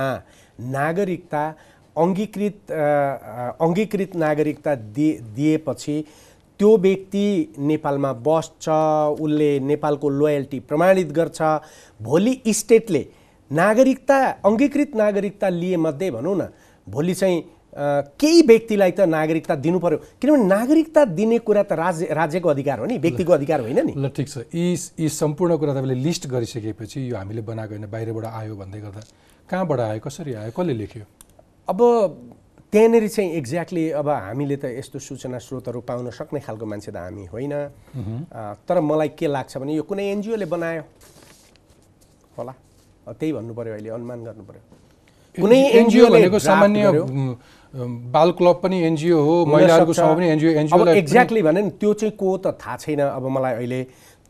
[0.60, 1.44] नागरिकता
[1.96, 2.72] अङ्गीकृत
[3.60, 6.04] अङ्गीकृत नागरिकता दिए दिएपछि
[6.60, 7.26] त्यो व्यक्ति
[7.58, 8.68] नेपालमा बस्छ
[9.20, 11.40] उसले नेपालको लोयल्टी प्रमाणित गर्छ
[12.00, 13.06] भोलि स्टेटले
[13.50, 16.48] नागरिकता अङ्गीकृत नागरिकता लिएमध्ये भनौँ न
[16.86, 17.42] भोलि चाहिँ
[18.20, 22.86] केही व्यक्तिलाई त नागरिकता दिनु पर्यो। किनभने नागरिकता दिने कुरा त राज्य राज्यको अधिकार हो
[22.86, 27.10] नि व्यक्तिको अधिकार होइन नि। ल ठिक छ। यी यी सम्पूर्ण कुरा तपाईँले लिस्ट गरिसकेपछि
[27.10, 29.02] यो हामीले बनाएको होइन बाहिरबाट आयो भन्दै गर्दा
[29.48, 31.04] कहाँबाट आयो कसरी आयो कसले लेख्यो?
[31.70, 31.80] अब
[32.72, 37.24] त्यहाँनिर चाहिँ एक्ज्याक्टली अब हामीले त यस्तो सूचना स्रोतहरू पाउन सक्ने खालको मान्छे त हामी
[37.30, 37.54] होइन।
[38.66, 40.82] तर मलाई के लाग्छ भने यो कुनै एनजिओले बनायो।
[42.38, 42.54] होला।
[43.10, 44.62] त्यही भन्नु पऱ्यो अहिले अनुमान गर्नु पऱ्यो
[45.34, 46.84] कुनै एनजिओ भनेको सामान्य
[48.14, 51.92] बाल क्लब पनि एनजिओ हो महिलाहरूको सभा पनि एनजिओ अब एनजिओलाई एक्ज्याक्टली भने नि त्यो
[51.94, 53.80] चाहिँ को त थाहा छैन अब मलाई अहिले।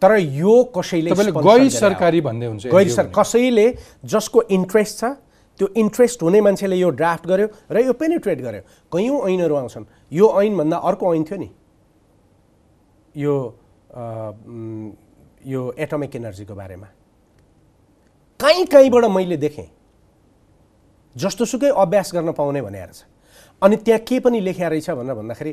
[0.02, 3.66] तर यो कसैले गैर। सरकारी भन्दै हुन्छ गैर सर कसैले
[4.04, 5.04] जसको इन्ट्रेस्ट छ
[5.60, 10.26] त्यो इन्ट्रेस्ट हुने मान्छेले यो ड्राफ्ट गर्यो र यो पेनिट्रेट गर्यो। कैयौँ ऐनहरू आउँछन्। यो
[10.42, 11.50] ऐनभन्दा अर्को ऐन थियो नि।
[13.14, 13.34] यो
[13.92, 14.92] उम्,
[15.44, 16.88] यो एटमिक एनर्जीको बारेमा।
[18.40, 19.68] कहीँ कहीँबाट मैले देखेँ।
[21.16, 23.04] जस्तोसुकै अभ्यास गर्न पाउने भनेर छ।
[23.62, 25.52] अनि त्यहाँ के पनि लेखिया रहेछ भनेर भन्दाखेरि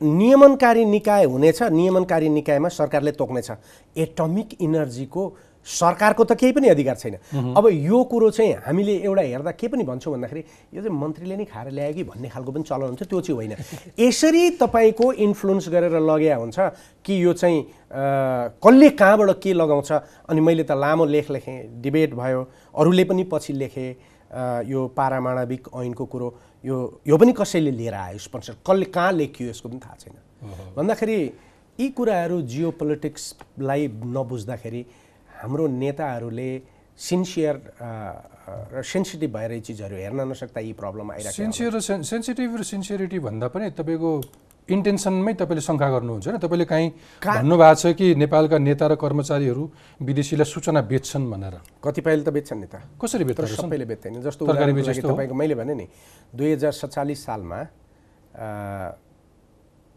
[0.00, 3.50] नियमनकारी निकाय हुनेछ नियमनकारी निकायमा सरकारले तोक्नेछ।
[3.96, 5.22] एटमिक इनर्जीको
[5.68, 7.14] सरकारको त केही पनि अधिकार छैन।
[7.56, 10.42] अब यो कुरो चाहिँ हामीले एउटा हेर्दा के पनि भन्छौँ भन्दाखेरि
[10.74, 13.52] यो चाहिँ मन्त्रीले नै खाएर ल्यायो कि भन्ने खालको पनि चलन हुन्छ त्यो चाहिँ होइन।
[14.08, 16.58] यसरी तपाईँको इन्फ्लुएन्स गरेर लग्या हुन्छ
[17.04, 17.58] कि यो चाहिँ
[18.64, 19.92] कसले कहाँबाट के लगाउँछ
[20.28, 22.40] अनि मैले त लामो लेख लेखेँ डिबेट भयो
[22.74, 23.88] अरूले पनि पछि लेखे
[24.68, 26.28] यो पारामाणविक ऐनको कुरो
[26.64, 26.76] यो
[27.08, 30.16] यो पनि कसैले लिएर आयो स्पोन्सर कसले कहाँ लेखियो यसको पनि थाहा छैन।
[30.76, 31.18] भन्दाखेरि
[31.78, 34.84] यी कुराहरू जियो पोलिटिक्सलाई नबुझ्दाखेरि
[35.38, 36.50] हाम्रो नेताहरूले
[36.98, 37.56] सिन्सियर
[38.74, 42.62] र सेन्सिटिभ भएर यी चिजहरू हेर्न नसक्दा यी प्रब्लम आइरहेको सिन्सियर र सेन सेन्सिटिभ र
[42.66, 44.10] सिन्सियरिटी भन्दा पनि तपाईँको
[44.68, 46.88] इन्टेन्सनमै तपाईँले शङ्का गर्नुहुन्छ होइन। तपाईँले काहीँ
[47.24, 49.62] भन्नुभएको छ कि नेपालका नेता र कर्मचारीहरू
[50.02, 51.54] विदेशीलाई सूचना बेच्छन् भनेर?
[51.80, 54.44] कतिपयले त बेच्छन् नि त। कसरी तर बेच्दछ सबैले बेच्दैन। जस्तो?
[54.44, 55.86] तपाईँको मैले भने नि
[56.34, 57.60] दुई हजार सत्तालिस सालमा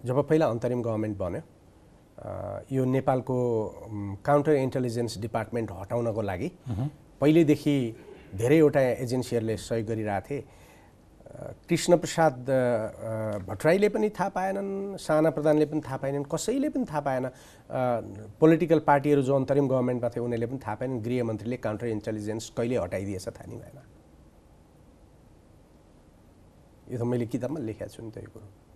[0.08, 1.42] जब पहिला अन्तरिम गभर्मेन्ट बन्यो
[2.72, 3.38] यो नेपालको
[4.26, 6.51] काउन्टर इन्टेलिजेन्स डिपार्टमेन्ट हटाउनको लागि
[7.22, 7.76] पहिल्यैदेखि
[8.38, 10.61] धेरैवटा एजेन्सीहरूले सहयोग गरिरहेथे
[11.69, 16.99] कृष्णप्रसाद अ, अ, भट्टराईले पनि थाहा पाएनन् साना प्रधानले पनि थाहा पाएनन् कसैले पनि थाहा
[16.99, 17.26] पाएन।
[18.39, 23.28] पोलिटिकल पार्टीहरू जो अन्तरिम गभर्मेन्टमा थियो उनीहरूले पनि थाहा पाएनन् गृहमन्त्रीले काउन्टर इन्टेलिजेन्स कहिले हटाइदिएछ
[23.28, 23.78] थाहा नै भएन।
[26.93, 28.70] यो त मैले किताबमा लेखेको छु नि त यो कुरो।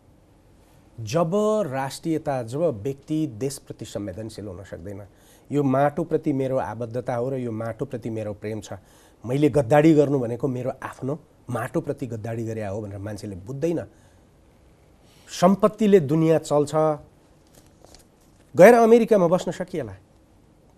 [0.98, 1.32] जब
[1.68, 5.02] राष्ट्रियता जब व्यक्ति देशप्रति संवेदनशील हुन सक्दैन
[5.52, 8.74] यो माटोप्रति मेरो आबद्धता हो र यो माटोप्रति मेरो प्रेम छ।
[9.24, 11.20] मैले गद्दाडी गर्नु भनेको मेरो आफ्नो
[11.50, 13.86] माटोप्रति गद्दाडी गरे हो भनेर मान्छेले बुझ्दैन।
[15.30, 16.76] सम्पत्तिले दुनियाँ चल्छ।
[18.56, 19.96] गएर अमेरिकामा बस्न सकिएला।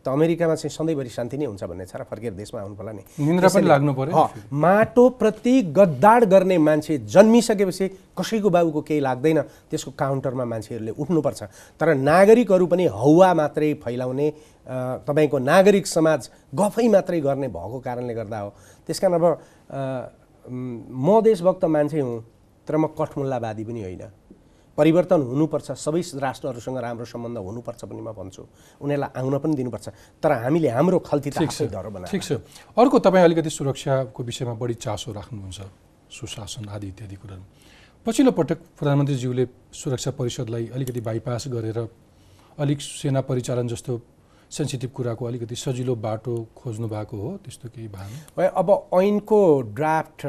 [0.07, 3.03] त अमेरिकामा चाहिँ सधैँभरि शान्ति नै हुन्छ भन्ने छ र फर्केर देशमा आउनु पर्ला नि।
[3.19, 4.15] निन्द्रा पनि लाग्नु पर्यो
[4.55, 7.85] माटोप्रति गद्दाड गर्ने मान्छे जन्मिसकेपछि
[8.15, 11.41] कसैको बाबुको केही लाग्दैन त्यसको काउन्टरमा मान्छेहरूले उठ्नुपर्छ।
[11.75, 14.27] तर नागरिकहरू पनि हौवा मात्रै फैलाउने
[15.03, 18.49] तपाईँको नागरिक समाज गफै मात्रै गर्ने भएको कारणले गर्दा हो।
[18.87, 19.25] त्यस कारण अब
[20.47, 22.23] म देशभक्त मान्छे हुँ
[22.67, 24.03] तर म कठमुल्लावादी पनि होइन।
[24.77, 28.43] परिवर्तन हुनुपर्छ। सबै राष्ट्रहरूसँग राम्रो सम्बन्ध हुनुपर्छ पनि म भन्छु।
[28.81, 29.87] उनीहरूलाई आउन पनि दिनुपर्छ।
[30.23, 32.31] तर हामीले हाम्रो खल्ती ठिक छ।
[32.77, 35.59] अर्को तपाईँ अलिकति सुरक्षाको विषयमा बढी चासो राख्नुहुन्छ।
[36.07, 37.43] सुशासन आदि इत्यादि कुराहरू।
[38.05, 41.79] पछिल्लो पटक प्रधानमन्त्रीज्यूले सुरक्षा परिषदलाई अलिकति बाइपास गरेर
[42.57, 43.93] अलिक सेना परिचालन जस्तो
[44.47, 49.39] सेन्सिटिभ कुराको अलिकति सजिलो बाटो खोज्नु भएको हो त्यस्तो केही भयो अब ऐनको
[49.75, 50.21] ड्राफ्ट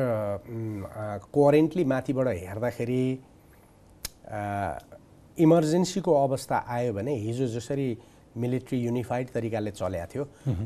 [1.31, 3.03] कोरेन्टली माथिबाट हेर्दाखेरि
[4.29, 7.89] इमर्जेन्सीको अवस्था आयो भने हिजो जसरी
[8.37, 10.25] मिलिट्री युनिफाइड तरिकाले चलेको थियो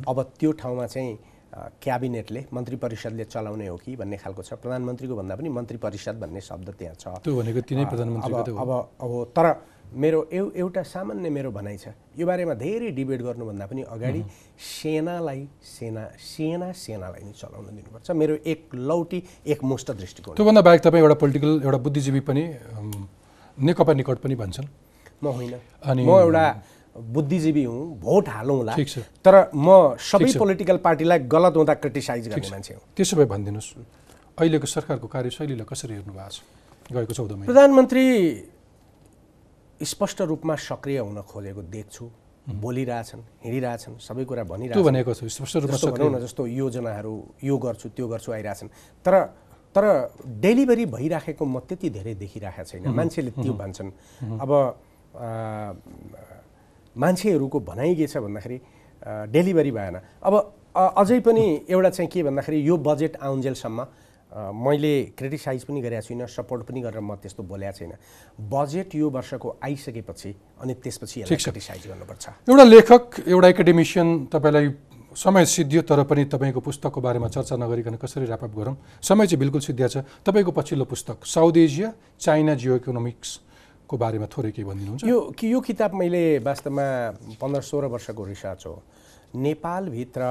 [0.09, 1.19] अब त्यो ठाउँमा चाहिँ
[1.53, 6.41] क्याबिनेटले मन्त्री परिषदले चलाउने हो कि भन्ने खालको छ। प्रधानमन्त्रीको भन्दा पनि मन्त्री परिषद भन्ने
[6.41, 9.47] शब्द त्यहाँ छ। त्यो भनेको तिनै हो। अब अब तर
[9.93, 14.25] मेरो एउ एउटा सामान्य मेरो भनाइ छ। यो बारेमा धेरै डिबेट गर्नुभन्दा पनि अगाडि
[14.57, 20.81] सेनालाई सेना सेना सेनालाई नै चलाउन दिनुपर्छ। मेरो एक लौटी एक मुष्ट दृष्टिकोण। त्योभन्दा बाहेक
[20.81, 22.43] तपाईँ एउटा पोलिटिकल एउटा बुद्धिजीवी पनि
[23.59, 24.67] नेकपा निकट पनि भन्छन्।
[25.23, 26.63] म होइन। अनि- म एउटा
[26.97, 32.51] बुद्धिजीवी हुँ भोट हालौँला ठिक छ। तर म सबै। पोलिटिकल पार्टीलाई गलत हुँदा क्रिटिसाइज गर्ने
[32.51, 33.71] मान्छे हुँ। त्यसो भए भनिदिनुहोस्
[34.39, 36.41] अहिलेको सरकारको कार्यशैलीलाई कसरी हेर्नु भएको छ?
[36.93, 38.05] गएको चौध महिना प्रधानमन्त्री
[39.83, 42.05] स्पष्ट रूपमा सक्रिय हुन खोजेको देख्छु।
[42.43, 48.69] बोलिरहेछन् हिँडिरहेछन् सबै कुरा भनेको छ स्पष्ट रूपमा जस्तो योजनाहरू यो गर्छु त्यो गर्छु आइरहेछन्।
[49.05, 49.15] तर
[49.75, 49.85] तर
[50.41, 53.91] डेलिभरी भइराखेको म त्यति धेरै देखिरहेको छैन। मान्छेले त्यो भन्छन्।
[54.41, 54.51] अब
[56.97, 58.59] मान्छेहरूको भनाइ के छ भन्दाखेरि
[59.33, 60.35] डेलिभरी भएन। अब
[60.77, 63.87] अझै पनि एउटा चाहिँ के भन्दाखेरि यो बजेट आउन्जेलसम्म
[64.33, 67.93] मैले क्रिटिसाइज पनि गरेको छुइनँ सपोर्ट पनि गरेर म त्यस्तो बोलेको छैन।
[68.49, 74.67] बजेट यो वर्षको आइसकेपछि अनि त्यसपछि। क्रिटिसाइज गर्नुपर्छ। एउटा लेखक एउटा एकाडेमिसियन तपाईँलाई
[75.15, 78.77] समय सिद्धियो तर पनि तपाईँको पुस्तकको बारेमा चर्चा नगरिकन कसरी ऱ्यापअप गरौँ?
[79.03, 84.51] समय चाहिँ बिल्कुल सिद्धिया छ। तपाईँको पछिल्लो पुस्तक साउथ एसिया चाइना जियो इकोनोमिक्सको बारेमा थोरै
[84.51, 85.05] केही भनिदिनुहुन्छ?
[85.05, 86.87] यो कि यो किताब मैले वास्तवमा
[87.41, 88.83] पन्ध्र सोह्र वर्षको रिसर्च हो।
[89.35, 90.23] नेपालभित्र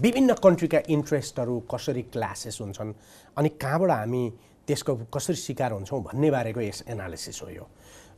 [0.00, 2.92] विभिन्न कन्ट्रीका इन्ट्रेस्टहरू कसरी क्लासेस हुन्छन्
[3.36, 4.22] अनि कहाँबाट हामी
[4.66, 7.66] त्यसको कसरी शिकार हुन्छौँ भन्ने बारेको यस एनालिसिस हो यो।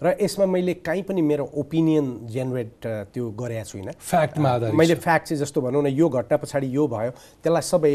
[0.02, 5.40] र यसमा मैले काहीँ पनि मेरो ओपिनियन जेनेरेट त्यो गरेका छुइनँ। फ्याक्टमा मैले फ्याक्ट चाहिँ
[5.40, 7.94] जस्तो भनौँ न यो घटना पछाडि यो भयो। त्यसलाई सबै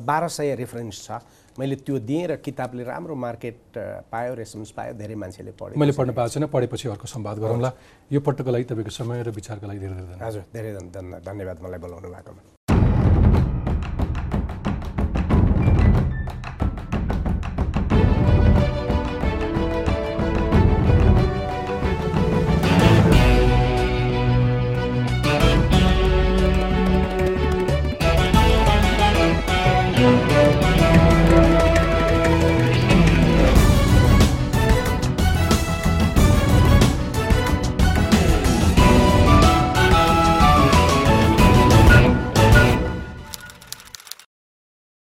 [0.00, 1.20] बाह्र सय रेफरेन्स छ।
[1.58, 3.76] मैले त्यो दिएँ र किताबले राम्रो मार्केट
[4.08, 7.70] पायो रेस्पोन्स पायो धेरै मान्छेले पढ्यो मैले पढ्न पाएको छैन पढेपछि अर्को संवाद गरौँला।
[8.08, 11.20] यो पटकको लागि तपाईँको समय र विचारको लागि धेरै धेरै धन्यवाद। हजुर धेरै धन- धन-
[11.20, 12.71] धन्यवाद मलाई बोलाउनु भएकोमा।